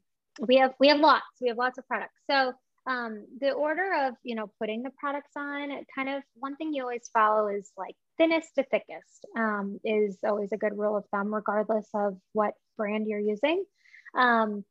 we 0.47 0.57
have 0.57 0.73
we 0.79 0.87
have 0.87 0.99
lots. 0.99 1.25
We 1.41 1.49
have 1.49 1.57
lots 1.57 1.77
of 1.77 1.87
products. 1.87 2.15
So 2.29 2.53
um, 2.87 3.25
the 3.39 3.51
order 3.51 4.07
of 4.07 4.15
you 4.23 4.35
know 4.35 4.51
putting 4.59 4.83
the 4.83 4.91
products 4.99 5.31
on 5.35 5.69
kind 5.95 6.09
of 6.09 6.23
one 6.35 6.55
thing 6.55 6.73
you 6.73 6.81
always 6.81 7.09
follow 7.13 7.47
is 7.47 7.71
like 7.77 7.95
thinnest 8.17 8.55
to 8.55 8.63
thickest 8.63 9.25
um, 9.37 9.79
is 9.83 10.17
always 10.23 10.51
a 10.51 10.57
good 10.57 10.77
rule 10.77 10.97
of 10.97 11.05
thumb 11.11 11.33
regardless 11.33 11.87
of 11.93 12.17
what 12.33 12.53
brand 12.77 13.07
you're 13.07 13.19
using 13.19 13.63
um, 14.17 14.65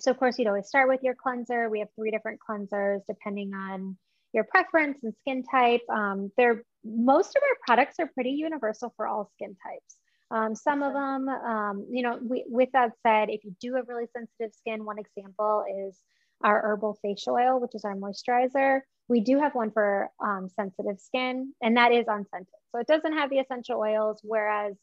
so 0.00 0.10
of 0.10 0.18
course 0.18 0.38
you'd 0.38 0.48
always 0.48 0.66
start 0.66 0.88
with 0.88 1.02
your 1.02 1.14
cleanser 1.14 1.68
we 1.68 1.80
have 1.80 1.88
three 1.94 2.10
different 2.10 2.40
cleansers 2.40 3.00
depending 3.06 3.52
on 3.52 3.98
your 4.32 4.44
preference 4.44 4.98
and 5.02 5.14
skin 5.20 5.44
type 5.44 5.82
um, 5.92 6.32
they're 6.38 6.62
most 6.84 7.36
of 7.36 7.42
our 7.42 7.56
products 7.66 7.96
are 7.98 8.10
pretty 8.14 8.30
universal 8.30 8.92
for 8.96 9.06
all 9.06 9.30
skin 9.34 9.54
types 9.62 9.96
um, 10.32 10.54
some 10.54 10.82
of 10.82 10.94
them, 10.94 11.28
um, 11.28 11.86
you 11.90 12.02
know, 12.02 12.18
we, 12.22 12.44
with 12.48 12.70
that 12.72 12.92
said, 13.06 13.28
if 13.28 13.44
you 13.44 13.54
do 13.60 13.74
have 13.74 13.88
really 13.88 14.06
sensitive 14.16 14.54
skin, 14.54 14.84
one 14.84 14.98
example 14.98 15.64
is 15.86 15.98
our 16.42 16.60
herbal 16.62 16.98
facial 17.02 17.34
oil, 17.34 17.60
which 17.60 17.74
is 17.74 17.84
our 17.84 17.94
moisturizer. 17.94 18.80
We 19.08 19.20
do 19.20 19.38
have 19.38 19.54
one 19.54 19.70
for 19.70 20.08
um, 20.24 20.48
sensitive 20.48 20.98
skin, 20.98 21.52
and 21.62 21.76
that 21.76 21.92
is 21.92 22.06
unscented. 22.08 22.46
So 22.70 22.80
it 22.80 22.86
doesn't 22.86 23.12
have 23.12 23.28
the 23.28 23.38
essential 23.40 23.78
oils, 23.78 24.20
whereas 24.22 24.74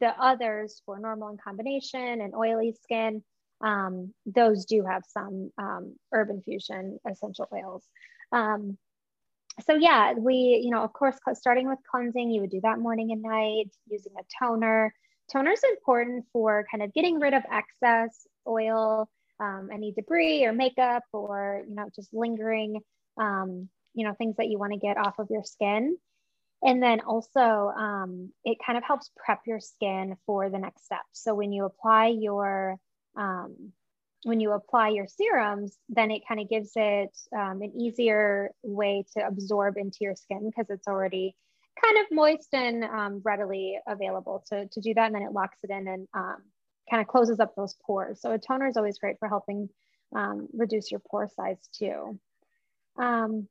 the 0.00 0.08
others 0.20 0.82
for 0.84 0.98
normal 0.98 1.28
and 1.28 1.40
combination 1.40 2.20
and 2.20 2.34
oily 2.34 2.74
skin, 2.82 3.22
um, 3.62 4.12
those 4.26 4.64
do 4.64 4.84
have 4.84 5.02
some 5.06 5.52
um, 5.58 5.94
herb 6.12 6.30
infusion 6.30 6.98
essential 7.08 7.48
oils. 7.52 7.84
So 9.66 9.74
yeah, 9.74 10.14
we, 10.14 10.60
you 10.62 10.70
know, 10.70 10.82
of 10.82 10.92
course, 10.92 11.16
starting 11.34 11.68
with 11.68 11.78
cleansing, 11.90 12.30
you 12.30 12.40
would 12.40 12.50
do 12.50 12.60
that 12.62 12.78
morning 12.78 13.12
and 13.12 13.22
night 13.22 13.70
using 13.88 14.12
a 14.18 14.22
toner. 14.38 14.94
Toner 15.32 15.52
is 15.52 15.62
important 15.64 16.24
for 16.32 16.64
kind 16.70 16.82
of 16.82 16.92
getting 16.92 17.20
rid 17.20 17.34
of 17.34 17.42
excess 17.50 18.26
oil, 18.46 19.08
um, 19.38 19.70
any 19.72 19.92
debris 19.92 20.44
or 20.44 20.52
makeup, 20.52 21.04
or 21.12 21.64
you 21.68 21.74
know, 21.74 21.88
just 21.94 22.12
lingering, 22.12 22.80
um, 23.18 23.68
you 23.94 24.06
know, 24.06 24.14
things 24.14 24.36
that 24.36 24.48
you 24.48 24.58
want 24.58 24.72
to 24.72 24.78
get 24.78 24.96
off 24.96 25.18
of 25.18 25.28
your 25.30 25.44
skin. 25.44 25.96
And 26.62 26.82
then 26.82 27.00
also, 27.00 27.40
um, 27.40 28.32
it 28.44 28.58
kind 28.64 28.76
of 28.76 28.84
helps 28.84 29.10
prep 29.16 29.40
your 29.46 29.60
skin 29.60 30.16
for 30.26 30.50
the 30.50 30.58
next 30.58 30.84
step. 30.84 31.00
So 31.12 31.34
when 31.34 31.52
you 31.52 31.64
apply 31.64 32.08
your 32.08 32.76
um, 33.16 33.72
when 34.24 34.40
you 34.40 34.52
apply 34.52 34.88
your 34.90 35.06
serums, 35.06 35.76
then 35.88 36.10
it 36.10 36.22
kind 36.28 36.40
of 36.40 36.48
gives 36.48 36.72
it 36.76 37.16
um, 37.34 37.62
an 37.62 37.72
easier 37.74 38.50
way 38.62 39.04
to 39.16 39.26
absorb 39.26 39.76
into 39.76 39.98
your 40.02 40.14
skin 40.14 40.50
because 40.50 40.68
it's 40.68 40.86
already 40.86 41.34
kind 41.82 41.98
of 41.98 42.06
moist 42.12 42.48
and 42.52 42.84
um, 42.84 43.22
readily 43.24 43.78
available 43.86 44.44
to, 44.48 44.66
to 44.66 44.80
do 44.80 44.92
that. 44.94 45.06
And 45.06 45.14
then 45.14 45.22
it 45.22 45.32
locks 45.32 45.58
it 45.62 45.70
in 45.70 45.88
and 45.88 46.08
um, 46.14 46.36
kind 46.90 47.00
of 47.00 47.06
closes 47.06 47.40
up 47.40 47.54
those 47.56 47.74
pores. 47.86 48.20
So 48.20 48.32
a 48.32 48.38
toner 48.38 48.66
is 48.66 48.76
always 48.76 48.98
great 48.98 49.18
for 49.18 49.28
helping 49.28 49.68
um, 50.14 50.48
reduce 50.52 50.90
your 50.90 51.00
pore 51.00 51.28
size 51.28 51.58
too. 51.72 52.18
Um, 52.98 53.48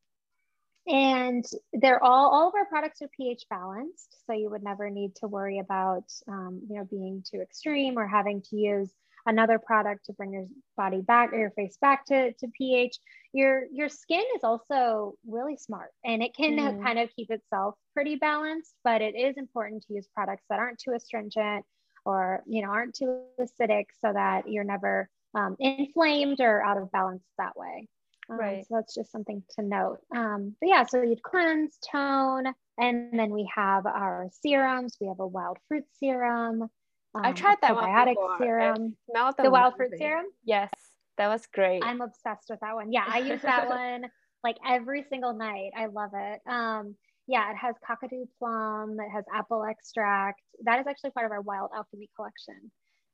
and 0.86 1.46
they're 1.74 2.04
all, 2.04 2.30
all 2.30 2.48
of 2.50 2.56
our 2.56 2.66
products 2.66 3.02
are 3.02 3.10
pH 3.16 3.46
balanced. 3.50 4.18
So 4.26 4.34
you 4.34 4.50
would 4.50 4.64
never 4.64 4.90
need 4.90 5.16
to 5.18 5.28
worry 5.28 5.60
about, 5.60 6.12
um, 6.28 6.62
you 6.70 6.78
know, 6.78 6.84
being 6.84 7.24
too 7.30 7.42
extreme 7.42 7.98
or 7.98 8.08
having 8.08 8.42
to 8.50 8.56
use 8.56 8.92
another 9.26 9.60
product 9.60 10.06
to 10.06 10.14
bring 10.14 10.32
your 10.32 10.46
body 10.78 11.02
back 11.02 11.34
or 11.34 11.38
your 11.38 11.52
face 11.52 11.78
back 11.82 12.06
to, 12.06 12.34
to 12.34 12.48
pH. 12.58 12.98
Your, 13.34 13.64
your 13.72 13.90
skin 13.90 14.24
is 14.36 14.44
also 14.44 15.14
really 15.28 15.58
smart 15.58 15.92
and 16.04 16.24
it 16.24 16.36
can 16.36 16.58
mm. 16.58 16.84
kind 16.84 17.00
of 17.00 17.10
keep 17.16 17.30
itself 17.30 17.76
pretty 17.94 18.16
balanced, 18.16 18.74
but 18.84 19.02
it 19.02 19.16
is 19.16 19.38
important 19.38 19.84
to 19.84 19.94
use 19.94 20.08
products 20.14 20.46
that 20.50 20.60
aren't 20.60 20.80
too 20.80 20.94
astringent 20.94 21.66
or, 22.06 22.44
you 22.48 22.62
know, 22.62 22.70
aren't 22.70 22.96
too 22.96 23.22
acidic 23.40 23.86
so 24.04 24.12
that 24.14 24.50
you're 24.50 24.64
never 24.64 25.10
um, 25.36 25.56
inflamed 25.60 26.40
or 26.40 26.64
out 26.64 26.78
of 26.78 26.92
balance 26.92 27.24
that 27.38 27.56
way. 27.56 27.88
Um, 28.30 28.40
right. 28.40 28.66
So 28.68 28.76
that's 28.76 28.96
just 28.96 29.12
something 29.12 29.44
to 29.56 29.64
note. 29.64 30.00
Um, 30.16 30.56
but 30.60 30.70
yeah, 30.70 30.86
so 30.86 31.02
you'd 31.02 31.24
cleanse, 31.24 31.78
tone, 31.92 32.46
and 32.78 33.20
then 33.20 33.32
we 33.32 33.50
have 33.54 33.86
our 33.86 34.30
serums. 34.32 34.98
We 35.02 35.08
have 35.08 35.20
a 35.20 35.28
wild 35.28 35.58
fruit 35.68 35.86
serum, 36.00 36.70
um, 37.16 37.22
I've 37.26 37.36
tried 37.36 37.58
that 37.62 37.72
probiotic 37.72 38.16
one 38.16 38.38
serum. 38.38 38.98
The 39.38 39.50
wild 39.50 39.76
fruit 39.76 39.94
serum. 39.98 40.26
Yes, 40.44 40.72
that 41.18 41.28
was 41.28 41.46
great. 41.54 41.84
I'm 41.84 42.02
obsessed 42.02 42.48
with 42.50 42.60
that 42.62 42.76
one. 42.76 42.92
Yeah, 42.92 43.06
I 43.08 43.20
use 43.20 43.42
that 43.42 43.70
one 43.70 44.06
like 44.44 44.58
every 44.68 45.06
single 45.10 45.34
night. 45.34 45.72
I 45.78 45.88
love 45.88 46.12
it. 46.14 46.40
Um, 46.50 46.96
yeah, 47.28 47.52
it 47.52 47.58
has 47.58 47.76
kakadu 47.88 48.28
plum. 48.40 48.98
It 49.00 49.10
has 49.10 49.24
apple 49.34 49.64
extract. 49.64 50.42
That 50.64 50.80
is 50.80 50.88
actually 50.88 51.12
part 51.12 51.26
of 51.26 51.32
our 51.32 51.42
Wild 51.42 51.72
Alchemy 51.76 52.10
collection. 52.16 52.72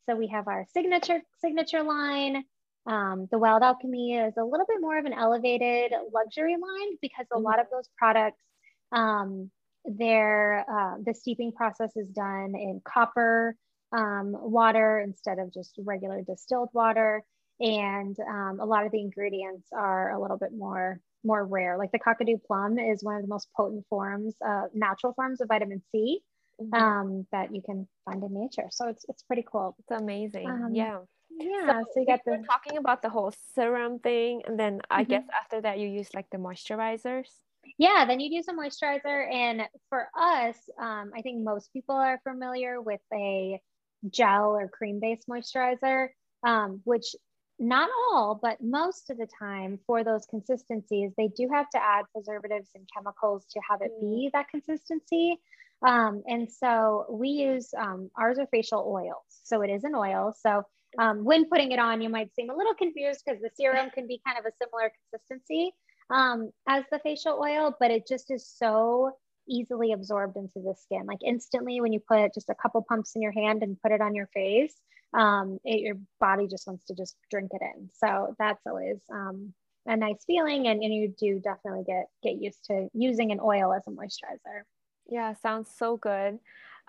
So 0.07 0.15
we 0.15 0.27
have 0.27 0.47
our 0.47 0.65
signature 0.73 1.21
signature 1.39 1.83
line. 1.83 2.43
Um, 2.87 3.27
the 3.31 3.39
Wild 3.39 3.63
Alchemy 3.63 4.13
is 4.15 4.33
a 4.37 4.43
little 4.43 4.65
bit 4.67 4.77
more 4.79 4.97
of 4.97 5.05
an 5.05 5.13
elevated 5.13 5.91
luxury 6.13 6.53
line 6.53 6.97
because 7.01 7.25
a 7.31 7.35
mm-hmm. 7.35 7.43
lot 7.43 7.59
of 7.59 7.65
those 7.71 7.89
products, 7.97 8.41
um, 8.91 9.49
their 9.83 10.65
uh, 10.69 10.95
the 11.03 11.13
steeping 11.13 11.51
process 11.51 11.91
is 11.95 12.07
done 12.09 12.53
in 12.55 12.81
copper 12.87 13.55
um, 13.95 14.35
water 14.39 14.99
instead 14.99 15.39
of 15.39 15.53
just 15.53 15.75
regular 15.77 16.21
distilled 16.21 16.69
water. 16.73 17.23
And 17.59 18.17
um, 18.19 18.59
a 18.59 18.65
lot 18.65 18.85
of 18.85 18.91
the 18.91 18.99
ingredients 18.99 19.67
are 19.71 20.11
a 20.11 20.21
little 20.21 20.37
bit 20.37 20.51
more 20.53 20.99
more 21.23 21.43
rare. 21.43 21.77
Like 21.77 21.91
the 21.91 21.99
kakadu 21.99 22.39
plum 22.45 22.77
is 22.77 23.03
one 23.03 23.15
of 23.15 23.21
the 23.21 23.27
most 23.27 23.47
potent 23.55 23.85
forms, 23.89 24.35
uh, 24.45 24.65
natural 24.73 25.13
forms 25.13 25.41
of 25.41 25.47
vitamin 25.47 25.81
C 25.91 26.19
mm-hmm. 26.61 26.73
um, 26.73 27.27
that 27.31 27.53
you 27.53 27.61
can 27.61 27.87
find 28.05 28.23
in 28.23 28.33
nature. 28.33 28.67
So 28.71 28.87
it's 28.89 29.05
it's 29.09 29.23
pretty 29.23 29.45
cool. 29.49 29.75
It's 29.79 29.99
amazing. 29.99 30.49
Um, 30.49 30.69
yeah. 30.73 30.99
Yeah. 31.37 31.81
So, 31.81 31.85
so 31.93 31.99
you 32.01 32.05
get 32.05 32.21
the 32.25 32.43
talking 32.49 32.77
about 32.77 33.01
the 33.01 33.09
whole 33.09 33.33
serum 33.55 33.99
thing, 33.99 34.43
and 34.45 34.59
then 34.59 34.81
I 34.89 35.01
mm-hmm. 35.01 35.11
guess 35.11 35.23
after 35.41 35.61
that 35.61 35.79
you 35.79 35.87
use 35.87 36.09
like 36.13 36.29
the 36.31 36.37
moisturizers. 36.37 37.27
Yeah, 37.77 38.05
then 38.05 38.19
you'd 38.19 38.31
use 38.31 38.47
a 38.47 38.53
moisturizer, 38.53 39.33
and 39.33 39.63
for 39.89 40.07
us, 40.17 40.55
um, 40.79 41.11
I 41.15 41.21
think 41.23 41.43
most 41.43 41.73
people 41.73 41.95
are 41.95 42.19
familiar 42.23 42.79
with 42.79 43.01
a 43.13 43.59
gel 44.09 44.55
or 44.55 44.67
cream 44.67 44.99
based 44.99 45.27
moisturizer, 45.27 46.09
um, 46.43 46.81
which 46.83 47.15
not 47.57 47.89
all, 48.11 48.37
but 48.41 48.61
most 48.61 49.09
of 49.09 49.17
the 49.17 49.27
time 49.39 49.79
for 49.87 50.03
those 50.03 50.25
consistencies, 50.25 51.11
they 51.17 51.29
do 51.29 51.47
have 51.51 51.69
to 51.69 51.81
add 51.81 52.05
preservatives 52.11 52.69
and 52.75 52.87
chemicals 52.93 53.45
to 53.51 53.61
have 53.69 53.81
it 53.81 53.91
be 54.01 54.27
mm. 54.27 54.31
that 54.33 54.49
consistency. 54.49 55.39
Um, 55.85 56.23
and 56.27 56.51
so 56.51 57.05
we 57.09 57.29
use 57.29 57.73
um, 57.77 58.09
ours 58.17 58.39
are 58.39 58.47
facial 58.47 58.85
oils. 58.87 59.23
So 59.43 59.61
it 59.61 59.69
is 59.69 59.83
an 59.83 59.95
oil. 59.95 60.33
So 60.37 60.63
um, 60.99 61.23
when 61.23 61.47
putting 61.49 61.71
it 61.71 61.79
on, 61.79 62.01
you 62.01 62.09
might 62.09 62.33
seem 62.35 62.49
a 62.49 62.55
little 62.55 62.73
confused 62.73 63.21
because 63.25 63.41
the 63.41 63.49
serum 63.55 63.89
can 63.89 64.07
be 64.07 64.21
kind 64.25 64.37
of 64.37 64.45
a 64.45 64.55
similar 64.61 64.91
consistency 65.11 65.71
um, 66.09 66.51
as 66.67 66.83
the 66.91 66.99
facial 66.99 67.39
oil, 67.41 67.75
but 67.79 67.91
it 67.91 68.07
just 68.07 68.31
is 68.31 68.47
so 68.47 69.11
easily 69.47 69.91
absorbed 69.91 70.37
into 70.37 70.59
the 70.59 70.75
skin. 70.75 71.05
Like 71.05 71.19
instantly, 71.23 71.81
when 71.81 71.93
you 71.93 71.99
put 71.99 72.33
just 72.33 72.49
a 72.49 72.55
couple 72.55 72.85
pumps 72.87 73.15
in 73.15 73.21
your 73.21 73.31
hand 73.31 73.63
and 73.63 73.81
put 73.81 73.91
it 73.91 74.01
on 74.01 74.15
your 74.15 74.27
face, 74.27 74.75
um, 75.13 75.59
it, 75.63 75.81
your 75.81 75.97
body 76.19 76.47
just 76.47 76.67
wants 76.67 76.85
to 76.85 76.93
just 76.93 77.15
drink 77.31 77.51
it 77.53 77.61
in. 77.61 77.89
So 77.93 78.35
that's 78.37 78.61
always 78.67 78.97
um, 79.11 79.53
a 79.85 79.95
nice 79.95 80.23
feeling, 80.25 80.67
and, 80.67 80.83
and 80.83 80.93
you 80.93 81.13
do 81.17 81.39
definitely 81.39 81.83
get 81.85 82.07
get 82.23 82.41
used 82.41 82.65
to 82.65 82.89
using 82.93 83.31
an 83.31 83.39
oil 83.39 83.73
as 83.73 83.83
a 83.87 83.91
moisturizer. 83.91 84.63
Yeah, 85.07 85.33
sounds 85.35 85.69
so 85.77 85.97
good. 85.97 86.39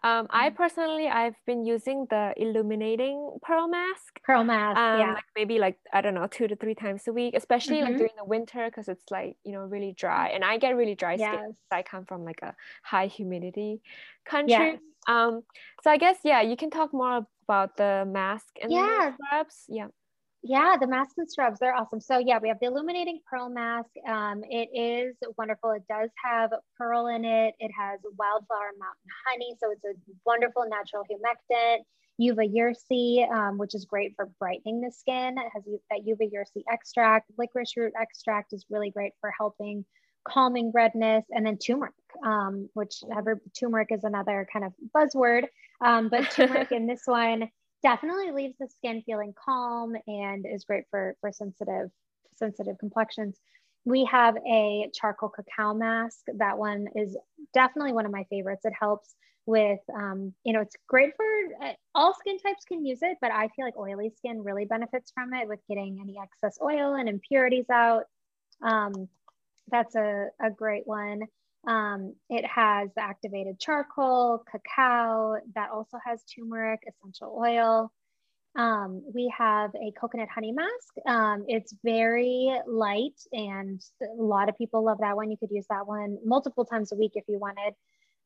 Um, 0.07 0.29
I 0.31 0.49
mm-hmm. 0.49 0.57
personally, 0.57 1.09
I've 1.09 1.35
been 1.47 1.65
using 1.65 2.07
the 2.11 2.33
illuminating 2.37 3.39
pearl 3.43 3.67
mask. 3.67 4.21
Pearl 4.23 4.45
mask, 4.45 4.79
um, 4.79 5.01
yeah. 5.01 5.15
Like 5.15 5.25
maybe 5.35 5.59
like 5.59 5.79
I 5.93 6.01
don't 6.01 6.15
know, 6.15 6.29
two 6.29 6.47
to 6.47 6.55
three 6.55 6.77
times 6.77 7.03
a 7.09 7.13
week, 7.13 7.35
especially 7.37 7.79
mm-hmm. 7.79 7.87
like 7.87 7.97
during 7.97 8.13
the 8.17 8.25
winter 8.25 8.67
because 8.67 8.87
it's 8.89 9.11
like 9.11 9.37
you 9.45 9.53
know 9.53 9.63
really 9.63 9.95
dry, 9.99 10.29
and 10.29 10.45
I 10.45 10.59
get 10.59 10.77
really 10.77 10.95
dry 10.95 11.15
yes. 11.15 11.35
skin. 11.35 11.57
I 11.73 11.83
come 11.83 12.05
from 12.05 12.25
like 12.25 12.41
a 12.43 12.55
high 12.85 13.09
humidity 13.09 13.81
country. 14.25 14.79
Yes. 14.79 14.79
Um, 15.09 15.43
so 15.83 15.91
I 15.91 15.97
guess 15.97 16.19
yeah, 16.23 16.41
you 16.41 16.57
can 16.57 16.71
talk 16.71 16.93
more 16.93 17.27
about 17.49 17.77
the 17.77 18.07
mask 18.07 18.55
and 18.63 18.71
yeah. 18.71 19.11
the 19.11 19.25
scrubs. 19.25 19.65
Yeah. 19.69 19.89
Yeah, 20.49 20.77
the 20.79 20.87
masks 20.87 21.15
and 21.19 21.29
scrubs, 21.29 21.59
they're 21.59 21.75
awesome. 21.75 22.01
So 22.01 22.19
yeah, 22.19 22.39
we 22.41 22.49
have 22.49 22.61
the 22.61 22.67
illuminating 22.67 23.21
pearl 23.29 23.49
mask. 23.49 23.91
Um, 24.09 24.43
it 24.45 24.69
is 24.73 25.17
wonderful. 25.37 25.73
It 25.73 25.83
does 25.89 26.11
have 26.25 26.53
pearl 26.79 27.09
in 27.09 27.25
it. 27.25 27.55
It 27.59 27.73
has 27.77 27.99
wildflower 28.17 28.71
mountain 28.79 29.11
honey. 29.27 29.57
So 29.59 29.73
it's 29.73 29.85
a 29.85 29.99
wonderful 30.25 30.65
natural 30.69 31.03
humectant. 31.11 31.79
Uva 32.19 32.43
ursi, 32.43 33.29
um, 33.29 33.59
which 33.59 33.75
is 33.75 33.87
great 33.87 34.13
for 34.15 34.27
brightening 34.39 34.81
the 34.81 34.93
skin. 34.93 35.37
It 35.37 35.51
has 35.53 35.65
that 35.91 36.07
Uva 36.07 36.25
ursi 36.27 36.63
extract. 36.71 37.29
Licorice 37.37 37.77
root 37.77 37.93
extract 38.01 38.53
is 38.53 38.65
really 38.71 38.91
great 38.91 39.15
for 39.21 39.33
helping 39.37 39.85
calming 40.29 40.71
redness. 40.73 41.25
And 41.31 41.45
then 41.45 41.59
turmeric, 41.59 41.95
um, 42.25 42.69
which 42.75 43.03
ever, 43.17 43.41
turmeric 43.59 43.89
is 43.91 44.05
another 44.05 44.47
kind 44.53 44.65
of 44.65 44.73
buzzword. 44.95 45.47
Um, 45.85 46.09
but 46.09 46.31
turmeric 46.31 46.71
in 46.71 46.87
this 46.87 47.03
one 47.05 47.49
definitely 47.87 48.33
leaves 48.33 48.57
the 48.59 48.67
skin 48.67 49.01
feeling 49.07 49.33
calm 49.33 49.95
and 50.09 50.45
is 50.45 50.65
great 50.65 50.83
for, 50.91 51.15
for 51.21 51.31
sensitive, 51.31 51.89
sensitive 52.35 52.77
complexions. 52.79 53.39
We 53.85 54.05
have 54.07 54.37
a 54.39 54.91
charcoal 54.93 55.29
cacao 55.29 55.73
mask. 55.73 56.25
That 56.35 56.59
one 56.59 56.89
is 56.97 57.17
definitely 57.55 57.93
one 57.93 58.05
of 58.05 58.11
my 58.11 58.25
favorites. 58.29 58.65
It 58.65 58.73
helps 58.77 59.15
with, 59.47 59.79
um, 59.95 60.35
you 60.43 60.53
know, 60.53 60.63
it's 60.63 60.75
great 60.89 61.13
for 61.15 61.25
uh, 61.65 61.75
all 61.95 62.13
skin 62.13 62.39
types 62.41 62.65
can 62.65 62.85
use 62.85 62.99
it, 63.03 63.19
but 63.21 63.31
I 63.31 63.47
feel 63.55 63.65
like 63.65 63.79
oily 63.79 64.11
skin 64.17 64.43
really 64.43 64.65
benefits 64.65 65.13
from 65.15 65.33
it 65.33 65.47
with 65.47 65.61
getting 65.69 66.01
any 66.01 66.17
excess 66.21 66.59
oil 66.61 66.95
and 66.95 67.09
impurities 67.09 67.71
out. 67.71 68.07
Um, 68.63 69.09
that's 69.71 69.95
a, 69.95 70.31
a 70.43 70.51
great 70.51 70.89
one. 70.89 71.21
Um, 71.67 72.15
it 72.31 72.45
has 72.47 72.91
the 72.95 73.03
activated 73.03 73.59
charcoal, 73.59 74.45
cacao, 74.51 75.37
that 75.55 75.71
also 75.71 75.99
has 76.05 76.23
turmeric, 76.25 76.81
essential 76.89 77.37
oil. 77.37 77.91
Um, 78.57 79.03
we 79.13 79.33
have 79.37 79.71
a 79.75 79.93
coconut 80.01 80.29
honey 80.35 80.53
mask. 80.53 80.95
Um, 81.07 81.45
it's 81.47 81.75
very 81.85 82.51
light 82.67 83.21
and 83.33 83.83
a 84.03 84.23
lot 84.23 84.49
of 84.49 84.57
people 84.57 84.85
love 84.85 84.99
that 85.01 85.17
one. 85.17 85.31
You 85.31 85.37
could 85.37 85.51
use 85.51 85.67
that 85.69 85.87
one 85.87 86.17
multiple 86.25 86.65
times 86.65 86.93
a 86.93 86.97
week 86.97 87.13
if 87.15 87.25
you 87.29 87.39
wanted. 87.39 87.75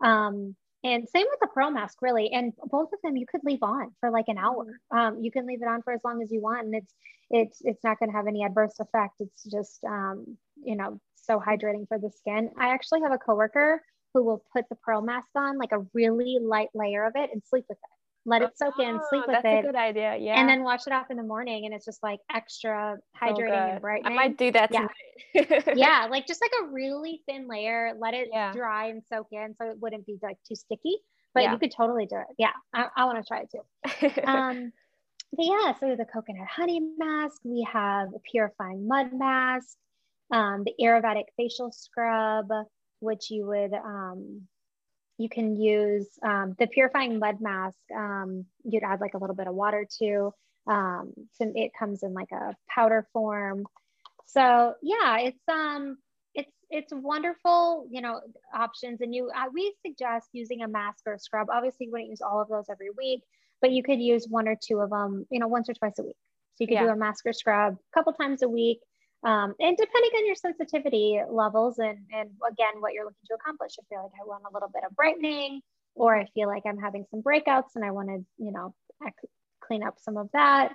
Um, 0.05 0.55
and 0.83 1.09
same 1.09 1.27
with 1.29 1.41
the 1.41 1.49
pearl 1.49 1.71
mask, 1.71 1.99
really. 2.01 2.31
And 2.33 2.53
both 2.71 2.93
of 2.93 3.01
them 3.03 3.17
you 3.17 3.27
could 3.27 3.43
leave 3.45 3.63
on 3.63 3.91
for 4.01 4.11
like 4.11 4.29
an 4.29 4.39
hour. 4.39 4.67
Um, 4.91 5.19
you 5.21 5.31
can 5.31 5.47
leave 5.47 5.63
it 5.63 5.69
on 5.69 5.83
for 5.83 5.93
as 5.93 6.01
long 6.05 6.23
as 6.23 6.31
you 6.31 6.41
want, 6.41 6.65
and 6.65 6.75
it's 6.75 6.95
it's 7.29 7.59
it's 7.63 7.85
not 7.85 7.99
going 7.99 8.11
to 8.11 8.17
have 8.17 8.27
any 8.27 8.45
adverse 8.45 8.79
effect. 8.81 9.15
It's 9.21 9.45
just 9.45 9.85
um, 9.85 10.39
you 10.63 10.77
know 10.77 10.99
so 11.23 11.39
hydrating 11.39 11.87
for 11.89 11.99
the 11.99 12.11
skin. 12.17 12.51
I 12.59 12.71
actually 12.73 13.01
have 13.03 13.13
a 13.13 13.19
coworker 13.19 13.83
who 14.15 14.25
will 14.25 14.43
put 14.53 14.65
the 14.69 14.77
pearl 14.77 15.03
mask 15.03 15.29
on 15.37 15.59
like 15.59 15.73
a 15.73 15.87
really 15.95 16.39
light 16.43 16.69
layer 16.75 17.05
of 17.05 17.13
it 17.17 17.31
and 17.33 17.43
sleep 17.49 17.65
with 17.69 17.79
it. 17.79 17.91
let 18.27 18.43
it 18.43 18.57
soak 18.59 18.79
in, 18.79 19.01
sleep 19.09 19.23
Oh, 19.25 19.27
with 19.29 19.35
that's 19.43 19.45
it, 19.45 19.51
That's 19.51 19.65
a 19.65 19.67
good 19.69 19.77
idea. 19.77 20.17
Yeah. 20.17 20.41
and 20.41 20.49
then 20.49 20.63
wash 20.65 20.87
it 20.87 20.93
off 20.93 21.11
in 21.11 21.17
the 21.17 21.23
morning. 21.23 21.65
And 21.65 21.75
it's 21.75 21.85
just 21.85 22.03
like 22.03 22.19
extra 22.33 22.99
So 23.19 23.27
hydrating 23.27 23.53
and 23.71 23.75
good. 23.75 23.83
brightening. 23.83 24.13
I 24.13 24.15
might 24.15 24.37
do 24.37 24.51
that 24.53 24.73
Yeah. 24.73 24.87
tonight. 25.35 25.63
yeah, 25.77 26.09
like 26.11 26.27
just 26.27 26.41
like 26.43 26.53
a 26.63 26.67
really 26.73 27.23
thin 27.29 27.47
layer, 27.49 27.93
let 27.99 28.15
it 28.15 28.29
Yeah. 28.33 28.53
dry 28.53 28.87
and 28.89 29.03
soak 29.09 29.29
in 29.33 29.55
so 29.61 29.71
it 29.71 29.79
wouldn't 29.81 30.07
be 30.07 30.19
like 30.23 30.37
too 30.49 30.55
sticky. 30.55 30.99
But 31.35 31.45
Yeah. 31.45 31.53
you 31.53 31.59
could 31.59 31.73
totally 31.77 32.07
do 32.07 32.17
it. 32.17 32.27
Yeah, 32.39 32.53
I, 32.75 32.87
I 32.97 33.05
want 33.05 33.25
to 33.25 33.29
try 33.29 33.43
it 33.43 33.51
too. 33.53 34.21
Um, 34.27 34.73
but 35.33 35.45
yeah, 35.47 35.75
so 35.79 35.95
the 35.97 36.05
coconut 36.05 36.49
honey 36.49 36.81
mask, 36.99 37.41
we 37.45 37.65
have 37.73 38.09
a 38.09 38.19
purifying 38.31 38.89
mud 38.89 39.13
mask, 39.13 39.77
um, 40.31 40.65
the 40.65 40.75
Ayurvedic 40.81 41.25
facial 41.37 41.73
scrub, 41.73 42.49
which 43.01 43.31
you 43.31 43.47
would 43.47 43.73
um, 43.75 44.43
you 45.19 45.29
can 45.29 45.55
use 45.55 46.07
um, 46.23 46.57
the 46.59 46.67
purifying 46.67 47.19
mud 47.19 47.41
mask. 47.41 47.79
Um, 47.95 48.47
you'd 48.65 48.83
add 48.83 49.03
like 49.03 49.13
a 49.15 49.19
little 49.19 49.37
bit 49.37 49.49
of 49.49 49.55
water 49.55 49.87
to. 49.99 50.33
Um, 50.67 51.13
so 51.33 51.53
it 51.55 51.73
comes 51.79 52.03
in 52.03 52.15
like 52.15 52.33
a 52.33 52.55
powder 52.75 53.07
form. 53.13 53.67
So 54.27 54.75
yeah, 54.83 55.19
it's 55.19 55.49
um 55.49 55.99
it's 56.35 56.53
it's 56.71 56.93
wonderful, 56.95 57.87
you 57.91 58.01
know, 58.01 58.21
options. 58.55 59.01
And 59.01 59.15
you 59.15 59.31
uh, 59.35 59.47
we 59.53 59.75
suggest 59.85 60.29
using 60.33 60.63
a 60.63 60.69
mask 60.69 61.01
or 61.07 61.15
a 61.15 61.19
scrub. 61.19 61.49
Obviously, 61.51 61.87
you 61.87 61.93
wouldn't 61.93 62.11
use 62.11 62.23
all 62.23 62.41
of 62.41 62.49
those 62.49 62.67
every 62.71 62.91
week, 62.97 63.23
but 63.61 63.73
you 63.73 63.83
could 63.83 64.01
use 64.01 64.27
one 64.29 64.49
or 64.49 64.57
two 64.63 64.79
of 64.79 64.91
them, 64.91 65.27
you 65.31 65.39
know, 65.39 65.49
once 65.49 65.69
or 65.69 65.75
twice 65.75 65.99
a 65.99 66.03
week. 66.03 66.17
So 66.55 66.65
you 66.65 66.69
could 66.69 66.79
do 66.79 66.89
a 66.89 66.97
mask 66.97 67.27
or 67.27 67.33
scrub 67.33 67.75
a 67.75 67.95
couple 67.95 68.13
times 68.13 68.43
a 68.43 68.49
week. 68.49 68.81
Um, 69.23 69.55
and 69.61 69.77
depending 69.77 70.11
on 70.17 70.27
your 70.27 70.35
sensitivity 70.35 71.21
levels 71.29 71.79
and, 71.79 72.07
and 72.13 72.31
again, 72.51 72.81
what 72.81 72.95
you're 72.95 73.05
looking 73.05 73.27
to 73.29 73.35
accomplish, 73.35 73.73
if 73.79 73.85
you're 73.91 74.03
like, 74.03 74.13
I 74.21 74.27
want 74.27 74.45
a 74.51 74.53
little 74.55 74.71
bit 74.71 74.83
of 74.85 74.97
brightening, 74.97 75.61
or 75.95 76.17
I 76.17 76.27
feel 76.35 76.49
like 76.49 76.63
I'm 76.67 76.79
having 76.79 77.05
some 77.11 77.23
breakouts 77.23 77.71
and 77.77 77.85
I 77.85 77.91
want 77.91 78.09
to, 78.09 78.25
you 78.39 78.53
know, 78.53 78.75
clean 79.63 79.83
up 79.83 79.99
some 79.99 80.17
of 80.17 80.31
that. 80.33 80.73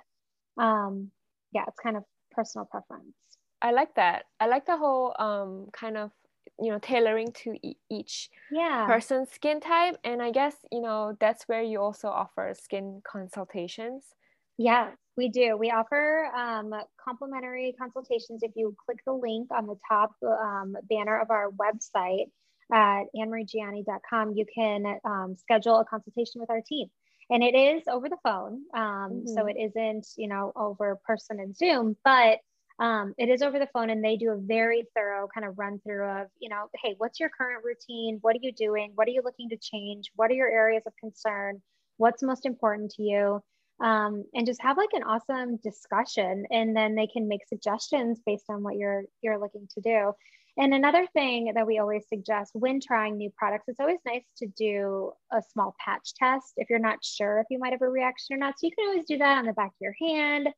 Um, 0.58 1.12
yeah, 1.52 1.64
it's 1.68 1.80
kind 1.80 1.96
of 1.96 2.04
personal 2.32 2.66
preference. 2.66 3.14
I 3.62 3.72
like 3.72 3.94
that. 3.94 4.26
I 4.40 4.46
like 4.46 4.66
the 4.66 4.76
whole 4.76 5.14
um 5.18 5.68
kind 5.72 5.96
of 5.96 6.12
you 6.58 6.70
know 6.70 6.78
tailoring 6.78 7.32
to 7.32 7.56
e- 7.62 7.76
each 7.90 8.30
Yeah. 8.48 8.96
person's 8.96 9.30
skin 9.30 9.60
type, 9.60 9.98
and 10.04 10.22
I 10.22 10.30
guess 10.30 10.64
you 10.72 10.80
know 10.80 11.16
that's 11.18 11.44
where 11.48 11.62
you 11.62 11.80
also 11.80 12.08
offer 12.08 12.52
skin 12.54 13.02
consultations. 13.04 14.14
Yes, 14.58 14.96
we 15.16 15.28
do. 15.28 15.56
We 15.56 15.70
offer 15.70 16.30
um, 16.34 16.72
complimentary 17.02 17.74
consultations. 17.78 18.42
If 18.42 18.52
you 18.54 18.74
click 18.86 18.98
the 19.04 19.12
link 19.12 19.48
on 19.50 19.66
the 19.66 19.76
top 19.88 20.12
um, 20.22 20.76
banner 20.88 21.20
of 21.20 21.30
our 21.30 21.50
website 21.50 22.26
at 22.72 23.04
annemariegianni.com, 23.14 24.32
you 24.34 24.46
can 24.52 24.98
um, 25.04 25.36
schedule 25.36 25.78
a 25.80 25.84
consultation 25.84 26.40
with 26.40 26.50
our 26.50 26.62
team. 26.66 26.88
And 27.28 27.42
it 27.42 27.54
is 27.54 27.82
over 27.88 28.08
the 28.08 28.16
phone. 28.22 28.62
Um, 28.74 29.26
So 29.26 29.42
Mhm. 29.44 29.50
it 29.50 29.56
isn't, 29.56 30.06
you 30.16 30.28
know, 30.28 30.52
over 30.56 30.96
person 31.04 31.40
and 31.40 31.56
Zoom, 31.56 31.96
but 32.04 32.40
um, 32.78 33.14
it 33.18 33.28
is 33.30 33.42
over 33.42 33.58
the 33.58 33.66
phone 33.68 33.88
and 33.90 34.04
they 34.04 34.16
do 34.16 34.30
a 34.30 34.36
very 34.36 34.84
thorough 34.94 35.26
kind 35.28 35.46
of 35.46 35.58
run 35.58 35.80
through 35.80 36.04
of, 36.06 36.28
you 36.38 36.48
know, 36.50 36.68
hey, 36.82 36.94
what's 36.98 37.18
your 37.18 37.30
current 37.30 37.64
routine? 37.64 38.18
What 38.20 38.36
are 38.36 38.40
you 38.42 38.52
doing? 38.52 38.92
What 38.94 39.08
are 39.08 39.12
you 39.12 39.22
looking 39.24 39.48
to 39.50 39.56
change? 39.56 40.10
What 40.14 40.30
are 40.30 40.34
your 40.34 40.48
areas 40.50 40.82
of 40.86 40.94
concern? 40.96 41.62
What's 41.96 42.22
most 42.22 42.44
important 42.46 42.90
to 42.92 43.02
you? 43.02 43.42
Um, 43.80 44.24
and 44.34 44.46
just 44.46 44.62
have 44.62 44.76
like 44.76 44.92
an 44.92 45.02
awesome 45.02 45.56
discussion 45.58 46.46
and 46.50 46.74
then 46.76 46.94
they 46.94 47.06
can 47.06 47.28
make 47.28 47.46
suggestions 47.46 48.20
based 48.24 48.46
on 48.48 48.62
what 48.62 48.76
you're 48.76 49.04
you're 49.22 49.38
looking 49.38 49.68
to 49.74 49.80
do 49.80 50.12
and 50.58 50.72
another 50.72 51.06
thing 51.12 51.52
that 51.54 51.66
we 51.66 51.78
always 51.78 52.08
suggest 52.08 52.52
when 52.54 52.80
trying 52.80 53.16
new 53.16 53.30
products 53.36 53.64
it's 53.68 53.80
always 53.80 53.98
nice 54.06 54.24
to 54.36 54.46
do 54.56 55.12
a 55.32 55.42
small 55.52 55.74
patch 55.84 56.14
test 56.14 56.54
if 56.56 56.70
you're 56.70 56.78
not 56.78 57.04
sure 57.04 57.38
if 57.40 57.46
you 57.50 57.58
might 57.58 57.72
have 57.72 57.82
a 57.82 57.88
reaction 57.88 58.34
or 58.34 58.38
not 58.38 58.54
so 58.58 58.66
you 58.66 58.72
can 58.76 58.88
always 58.88 59.04
do 59.04 59.18
that 59.18 59.38
on 59.38 59.44
the 59.46 59.52
back 59.52 59.68
of 59.68 59.80
your 59.80 59.94
hand 60.00 60.48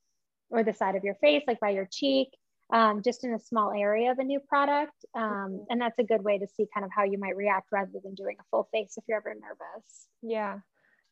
or 0.50 0.62
the 0.62 0.72
side 0.72 0.94
of 0.94 1.02
your 1.04 1.16
face 1.16 1.42
like 1.48 1.60
by 1.60 1.70
your 1.70 1.88
cheek 1.90 2.28
um, 2.70 3.02
just 3.02 3.24
in 3.24 3.32
a 3.32 3.38
small 3.40 3.72
area 3.72 4.12
of 4.12 4.18
a 4.18 4.24
new 4.24 4.38
product 4.40 4.92
um, 5.14 5.64
and 5.70 5.80
that's 5.80 5.98
a 5.98 6.04
good 6.04 6.22
way 6.22 6.38
to 6.38 6.46
see 6.46 6.66
kind 6.72 6.84
of 6.84 6.90
how 6.94 7.02
you 7.02 7.18
might 7.18 7.34
react 7.34 7.66
rather 7.72 7.90
than 8.04 8.14
doing 8.14 8.36
a 8.38 8.44
full 8.50 8.68
face 8.72 8.94
if 8.96 9.04
you're 9.08 9.16
ever 9.18 9.34
nervous 9.34 10.06
Yeah. 10.22 10.58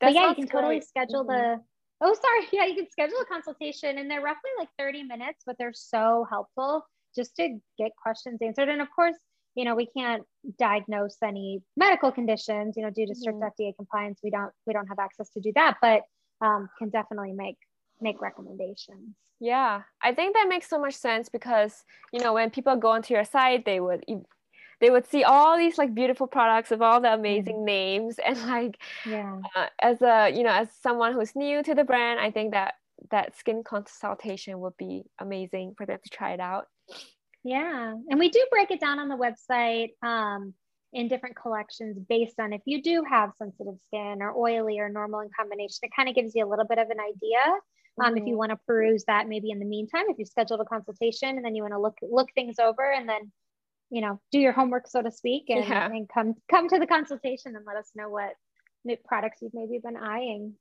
but 0.01 0.13
yeah, 0.13 0.29
you 0.29 0.35
can 0.35 0.47
totally 0.47 0.77
great. 0.77 0.85
schedule 0.87 1.25
Mhm. 1.25 1.29
the. 1.29 1.61
Oh, 2.01 2.15
sorry. 2.15 2.49
Yeah, 2.53 2.67
you 2.67 2.75
can 2.75 2.91
schedule 2.91 3.19
a 3.21 3.27
consultation, 3.27 3.99
and 3.99 4.11
they're 4.11 4.21
roughly 4.23 4.51
like 4.59 4.69
thirty 4.79 5.03
minutes, 5.03 5.43
but 5.47 5.57
they're 5.59 5.73
so 5.75 6.27
helpful 6.31 6.87
just 7.15 7.35
to 7.37 7.59
get 7.79 7.93
questions 8.03 8.39
answered. 8.43 8.69
And 8.69 8.83
of 8.83 8.89
course, 8.95 9.17
you 9.55 9.65
know, 9.65 9.75
we 9.75 9.87
can't 9.97 10.23
diagnose 10.59 11.17
any 11.23 11.63
medical 11.77 12.13
conditions. 12.13 12.77
You 12.77 12.83
know, 12.85 12.91
due 12.91 13.07
to 13.07 13.15
strict 13.15 13.41
Mhm. 13.41 13.51
FDA 13.51 13.75
compliance, 13.77 14.21
we 14.23 14.31
don't 14.31 14.53
we 14.67 14.73
don't 14.73 14.87
have 14.89 14.99
access 14.99 15.31
to 15.31 15.41
do 15.41 15.53
that, 15.55 15.79
but 15.81 16.03
um, 16.41 16.69
can 16.79 16.91
definitely 16.91 17.33
make 17.33 17.59
make 18.01 18.21
recommendations. 18.21 19.17
Yeah, 19.41 19.83
I 20.03 20.15
think 20.15 20.35
that 20.35 20.49
makes 20.49 20.69
so 20.69 20.79
much 20.79 20.95
sense 20.95 21.29
because 21.29 21.85
you 22.13 22.21
know 22.21 22.33
when 22.35 22.51
people 22.51 22.77
go 22.77 22.89
onto 22.91 23.15
your 23.15 23.25
site, 23.25 23.65
they 23.65 23.81
would 23.81 24.05
they 24.81 24.91
would 24.91 25.07
see 25.07 25.25
all 25.25 25.57
these 25.57 25.79
like 25.79 25.95
beautiful 25.95 26.27
products 26.27 26.73
of 26.73 26.83
all 26.83 27.01
the 27.01 27.13
amazing 27.13 27.65
names 27.65 28.19
and 28.27 28.41
like 28.43 28.81
Yeah. 29.05 29.43
uh, 29.55 29.69
as 29.81 30.03
a 30.03 30.31
you 30.31 30.43
know 30.45 30.51
as 30.53 30.73
someone 30.73 31.13
who's 31.13 31.37
new 31.37 31.63
to 31.63 31.75
the 31.75 31.85
brand, 31.85 32.21
I 32.21 32.31
think 32.31 32.53
that 32.53 32.75
that 33.11 33.37
skin 33.37 33.63
consultation 33.65 34.61
would 34.61 34.77
be 34.79 35.05
amazing 35.21 35.75
for 35.77 35.87
them 35.87 36.01
to 36.03 36.11
try 36.11 36.33
it 36.33 36.41
out. 36.41 36.67
Yeah, 37.45 37.95
and 38.11 38.19
we 38.19 38.29
do 38.29 38.45
break 38.51 38.71
it 38.71 38.81
down 38.81 38.99
on 38.99 39.09
the 39.09 39.17
website 39.17 39.91
um, 40.03 40.55
in 40.93 41.09
different 41.09 41.37
collections 41.37 41.99
based 42.09 42.41
on 42.41 42.53
if 42.53 42.63
you 42.65 42.83
do 42.83 43.05
have 43.09 43.33
sensitive 43.39 43.79
skin 43.87 44.19
or 44.21 44.37
oily 44.37 44.79
or 44.81 44.89
normal 44.89 45.21
in 45.21 45.31
combination. 45.39 45.79
It 45.83 45.93
kind 45.95 46.09
of 46.09 46.15
gives 46.15 46.35
you 46.35 46.45
a 46.45 46.49
little 46.49 46.67
bit 46.67 46.79
of 46.79 46.91
an 46.91 46.99
idea. 47.01 47.61
Um, 48.03 48.17
If 48.17 48.25
you 48.27 48.37
Mhm. 48.37 48.37
want 48.37 48.51
to 48.51 48.57
peruse 48.67 49.05
that, 49.07 49.29
maybe 49.29 49.51
in 49.51 49.59
the 49.59 49.65
meantime, 49.65 50.05
if 50.09 50.19
you 50.19 50.27
scheduled 50.27 50.61
a 50.61 50.65
consultation 50.65 51.37
and 51.37 51.45
then 51.45 51.55
you 51.55 51.63
want 51.63 51.73
to 51.73 51.81
look 51.81 51.97
look 52.03 52.29
things 52.35 52.59
over 52.59 52.91
and 52.93 53.09
then, 53.09 53.33
you 53.91 54.01
know, 54.01 54.21
do 54.33 54.39
your 54.39 54.53
homework, 54.53 54.89
so 54.89 55.03
to 55.03 55.11
speak, 55.11 55.45
and, 55.49 55.65
Yeah. 55.65 55.87
and 55.87 56.09
come 56.09 56.35
come 56.51 56.69
to 56.69 56.79
the 56.79 56.87
consultation 56.87 57.57
and 57.57 57.65
let 57.65 57.77
us 57.77 57.91
know 57.95 58.09
what 58.09 58.35
new 58.85 58.97
products 59.05 59.43
you've 59.43 59.55
maybe 59.55 59.79
been 59.83 59.97
eyeing. 59.97 60.55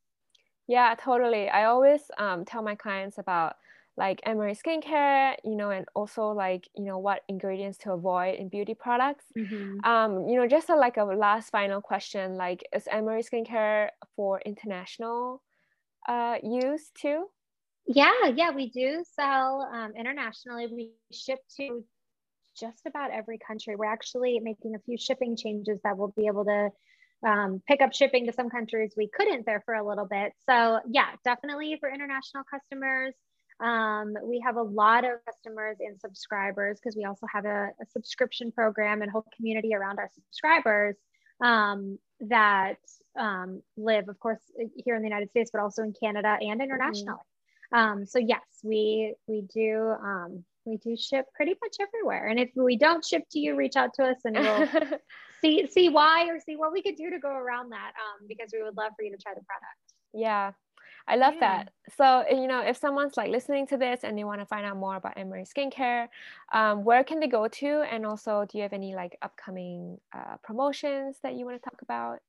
Yeah, 0.67 0.95
totally. 0.97 1.49
I 1.49 1.65
always 1.65 2.01
um, 2.17 2.45
tell 2.45 2.63
my 2.63 2.75
clients 2.75 3.17
about 3.17 3.55
like 3.97 4.19
Anne 4.23 4.37
Marie 4.37 4.55
skincare, 4.55 5.35
you 5.43 5.55
know, 5.55 5.69
and 5.69 5.85
also 5.95 6.29
like, 6.29 6.67
you 6.75 6.83
know, 6.83 6.97
what 6.97 7.21
ingredients 7.29 7.77
to 7.79 7.93
avoid 7.93 8.35
in 8.35 8.49
beauty 8.49 8.73
products. 8.73 9.25
Um, 9.83 10.27
you 10.27 10.35
know, 10.35 10.47
just 10.47 10.69
a, 10.69 10.75
like 10.75 10.97
a 10.97 11.03
last 11.03 11.49
final 11.49 11.81
question, 11.81 12.35
like 12.35 12.67
is 12.73 12.87
Anne 12.87 13.05
Marie 13.05 13.23
skincare 13.23 13.89
for 14.15 14.41
international 14.41 15.41
uh, 16.07 16.37
use 16.43 16.91
too? 16.93 17.27
Yeah, 17.87 18.27
yeah, 18.35 18.51
we 18.51 18.69
do 18.69 19.03
sell 19.15 19.69
um, 19.71 19.93
internationally. 19.95 20.67
We 20.67 20.91
ship 21.13 21.39
to 21.57 21.85
just 22.57 22.85
about 22.85 23.11
every 23.11 23.37
country. 23.37 23.75
We're 23.75 23.85
actually 23.91 24.39
making 24.39 24.75
a 24.75 24.79
few 24.79 24.97
shipping 24.97 25.35
changes 25.35 25.79
that 25.83 25.97
will 25.97 26.13
be 26.15 26.27
able 26.27 26.45
to 26.45 26.69
um, 27.25 27.61
pick 27.67 27.81
up 27.81 27.93
shipping 27.93 28.27
to 28.27 28.33
some 28.33 28.49
countries 28.49 28.93
we 28.95 29.09
couldn't 29.09 29.45
there 29.45 29.61
for 29.65 29.73
a 29.73 29.87
little 29.87 30.05
bit. 30.05 30.33
So, 30.47 30.79
yeah, 30.89 31.09
definitely 31.23 31.77
for 31.79 31.89
international 31.89 32.43
customers. 32.49 33.13
Um, 33.59 34.15
we 34.23 34.41
have 34.45 34.57
a 34.57 34.61
lot 34.61 35.05
of 35.05 35.23
customers 35.25 35.77
and 35.79 35.99
subscribers 35.99 36.77
because 36.79 36.95
we 36.95 37.05
also 37.05 37.25
have 37.33 37.45
a, 37.45 37.69
a 37.81 37.85
subscription 37.91 38.51
program 38.51 39.01
and 39.01 39.09
whole 39.09 39.25
community 39.35 39.73
around 39.73 39.97
our 39.97 40.09
subscribers 40.13 40.95
um, 41.41 41.97
that 42.19 42.79
um, 43.17 43.61
live, 43.77 44.09
of 44.09 44.19
course, 44.19 44.39
here 44.75 44.95
in 44.95 45.01
the 45.01 45.07
United 45.07 45.29
States, 45.29 45.51
but 45.53 45.61
also 45.61 45.83
in 45.83 45.93
Canada 45.93 46.37
and 46.41 46.61
internationally. 46.61 47.19
Um, 47.71 48.05
so 48.05 48.19
yes, 48.19 48.43
we 48.63 49.15
we 49.27 49.41
do 49.53 49.93
um, 50.01 50.43
we 50.65 50.77
do 50.77 50.95
ship 50.97 51.25
pretty 51.35 51.55
much 51.63 51.75
everywhere. 51.79 52.27
And 52.27 52.39
if 52.39 52.49
we 52.55 52.77
don't 52.77 53.05
ship 53.05 53.23
to 53.31 53.39
you, 53.39 53.55
reach 53.55 53.75
out 53.75 53.93
to 53.95 54.03
us 54.03 54.17
and 54.25 54.35
we'll 54.35 54.67
see 55.41 55.67
see 55.67 55.89
why 55.89 56.27
or 56.27 56.39
see 56.39 56.55
what 56.55 56.71
we 56.71 56.81
could 56.81 56.95
do 56.95 57.09
to 57.09 57.19
go 57.19 57.29
around 57.29 57.69
that. 57.71 57.93
Um, 57.95 58.25
because 58.27 58.49
we 58.53 58.63
would 58.63 58.75
love 58.75 58.91
for 58.97 59.03
you 59.03 59.11
to 59.11 59.17
try 59.17 59.33
the 59.33 59.41
product. 59.43 59.77
yeah, 60.13 60.51
I 61.07 61.15
love 61.17 61.35
Yeah. 61.35 61.63
that. 61.63 61.73
So, 61.95 62.25
you 62.29 62.47
know, 62.47 62.61
if 62.61 62.77
someone's 62.77 63.15
like 63.17 63.29
listening 63.29 63.67
to 63.67 63.77
this 63.77 64.03
and 64.03 64.17
they 64.17 64.23
want 64.23 64.41
to 64.41 64.45
find 64.45 64.65
out 64.65 64.75
more 64.77 64.95
about 64.95 65.17
Anne 65.17 65.29
Marie 65.29 65.43
skincare, 65.43 66.07
um, 66.51 66.83
where 66.83 67.03
can 67.03 67.19
they 67.19 67.27
go 67.27 67.47
to? 67.47 67.67
And 67.91 68.05
also, 68.05 68.45
do 68.49 68.57
you 68.57 68.63
have 68.63 68.73
any 68.73 68.95
like 68.95 69.17
upcoming 69.21 69.99
uh, 70.13 70.37
promotions 70.43 71.17
that 71.21 71.35
you 71.35 71.45
want 71.45 71.61
to 71.61 71.69
talk 71.69 71.81
about? 71.81 72.19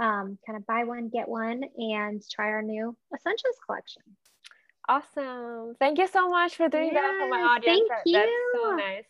um, 0.00 0.38
kind 0.46 0.56
of 0.56 0.66
buy 0.66 0.84
one, 0.84 1.08
get 1.08 1.28
one, 1.28 1.62
and 1.76 2.22
try 2.30 2.46
our 2.46 2.62
new 2.62 2.96
essentials 3.14 3.56
collection. 3.64 4.02
Awesome. 4.88 5.74
Thank 5.78 5.98
you 5.98 6.06
so 6.08 6.28
much 6.28 6.56
for 6.56 6.68
doing 6.68 6.90
yes, 6.92 6.94
that 6.94 7.18
for 7.20 7.28
my 7.28 7.42
audience. 7.42 7.78
Thank 7.78 7.88
that, 7.88 8.02
you. 8.06 8.52
That's 8.52 8.62
so 8.62 8.76
nice. 8.76 9.04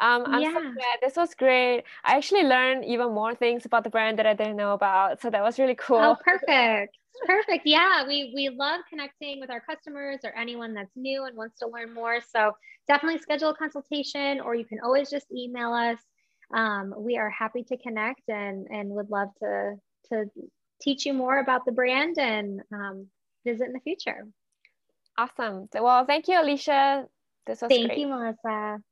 Um, 0.00 0.24
I'm 0.26 0.42
yeah. 0.42 0.54
so 0.54 0.60
glad. 0.60 0.98
This 1.02 1.16
was 1.16 1.34
great. 1.34 1.84
I 2.04 2.16
actually 2.16 2.42
learned 2.42 2.84
even 2.84 3.12
more 3.12 3.34
things 3.34 3.64
about 3.64 3.84
the 3.84 3.90
brand 3.90 4.18
that 4.18 4.26
I 4.26 4.34
didn't 4.34 4.56
know 4.56 4.72
about. 4.72 5.20
So 5.20 5.30
that 5.30 5.42
was 5.42 5.58
really 5.58 5.76
cool. 5.76 5.98
Oh, 5.98 6.16
perfect. 6.24 6.96
Perfect. 7.26 7.66
Yeah, 7.66 8.06
we 8.06 8.32
we 8.34 8.48
love 8.48 8.80
connecting 8.88 9.40
with 9.40 9.50
our 9.50 9.60
customers 9.60 10.20
or 10.24 10.36
anyone 10.36 10.74
that's 10.74 10.96
new 10.96 11.24
and 11.24 11.36
wants 11.36 11.58
to 11.60 11.68
learn 11.68 11.92
more. 11.94 12.20
So 12.34 12.52
definitely 12.88 13.20
schedule 13.20 13.50
a 13.50 13.54
consultation, 13.54 14.40
or 14.40 14.54
you 14.54 14.64
can 14.64 14.80
always 14.82 15.10
just 15.10 15.26
email 15.32 15.72
us. 15.72 15.98
Um, 16.52 16.94
we 16.96 17.16
are 17.16 17.30
happy 17.30 17.64
to 17.64 17.76
connect 17.76 18.28
and 18.28 18.66
and 18.70 18.90
would 18.90 19.10
love 19.10 19.28
to 19.40 19.76
to 20.10 20.30
teach 20.80 21.06
you 21.06 21.14
more 21.14 21.38
about 21.38 21.64
the 21.64 21.72
brand 21.72 22.18
and 22.18 22.60
um, 22.72 23.06
visit 23.44 23.66
in 23.66 23.72
the 23.72 23.80
future. 23.80 24.26
Awesome. 25.16 25.68
Well, 25.72 26.04
thank 26.04 26.28
you, 26.28 26.40
Alicia. 26.40 27.06
This 27.46 27.62
was 27.62 27.68
thank 27.68 27.86
great. 27.86 27.98
you, 27.98 28.08
Melissa. 28.08 28.82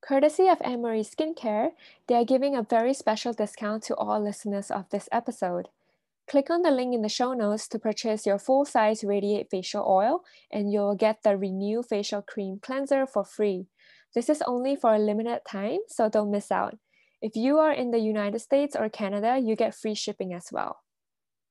Courtesy 0.00 0.48
of 0.48 0.58
Anne 0.62 0.82
Marie 0.82 1.04
Skincare, 1.04 1.72
they 2.08 2.16
are 2.16 2.24
giving 2.24 2.56
a 2.56 2.62
very 2.62 2.92
special 2.92 3.32
discount 3.32 3.84
to 3.84 3.94
all 3.94 4.20
listeners 4.20 4.68
of 4.68 4.88
this 4.90 5.08
episode. 5.12 5.68
Click 6.28 6.50
on 6.50 6.62
the 6.62 6.70
link 6.70 6.94
in 6.94 7.02
the 7.02 7.08
show 7.08 7.32
notes 7.32 7.68
to 7.68 7.78
purchase 7.78 8.24
your 8.24 8.38
full 8.38 8.64
size 8.64 9.04
Radiate 9.04 9.48
Facial 9.50 9.84
Oil, 9.86 10.22
and 10.50 10.72
you'll 10.72 10.94
get 10.94 11.22
the 11.22 11.36
Renew 11.36 11.82
Facial 11.82 12.22
Cream 12.22 12.58
Cleanser 12.62 13.06
for 13.06 13.24
free. 13.24 13.66
This 14.14 14.28
is 14.28 14.42
only 14.46 14.76
for 14.76 14.94
a 14.94 14.98
limited 14.98 15.40
time, 15.48 15.80
so 15.88 16.08
don't 16.08 16.30
miss 16.30 16.50
out. 16.50 16.78
If 17.20 17.36
you 17.36 17.58
are 17.58 17.72
in 17.72 17.90
the 17.90 17.98
United 17.98 18.40
States 18.40 18.74
or 18.74 18.88
Canada, 18.88 19.38
you 19.38 19.56
get 19.56 19.74
free 19.74 19.94
shipping 19.94 20.32
as 20.32 20.48
well. 20.50 20.80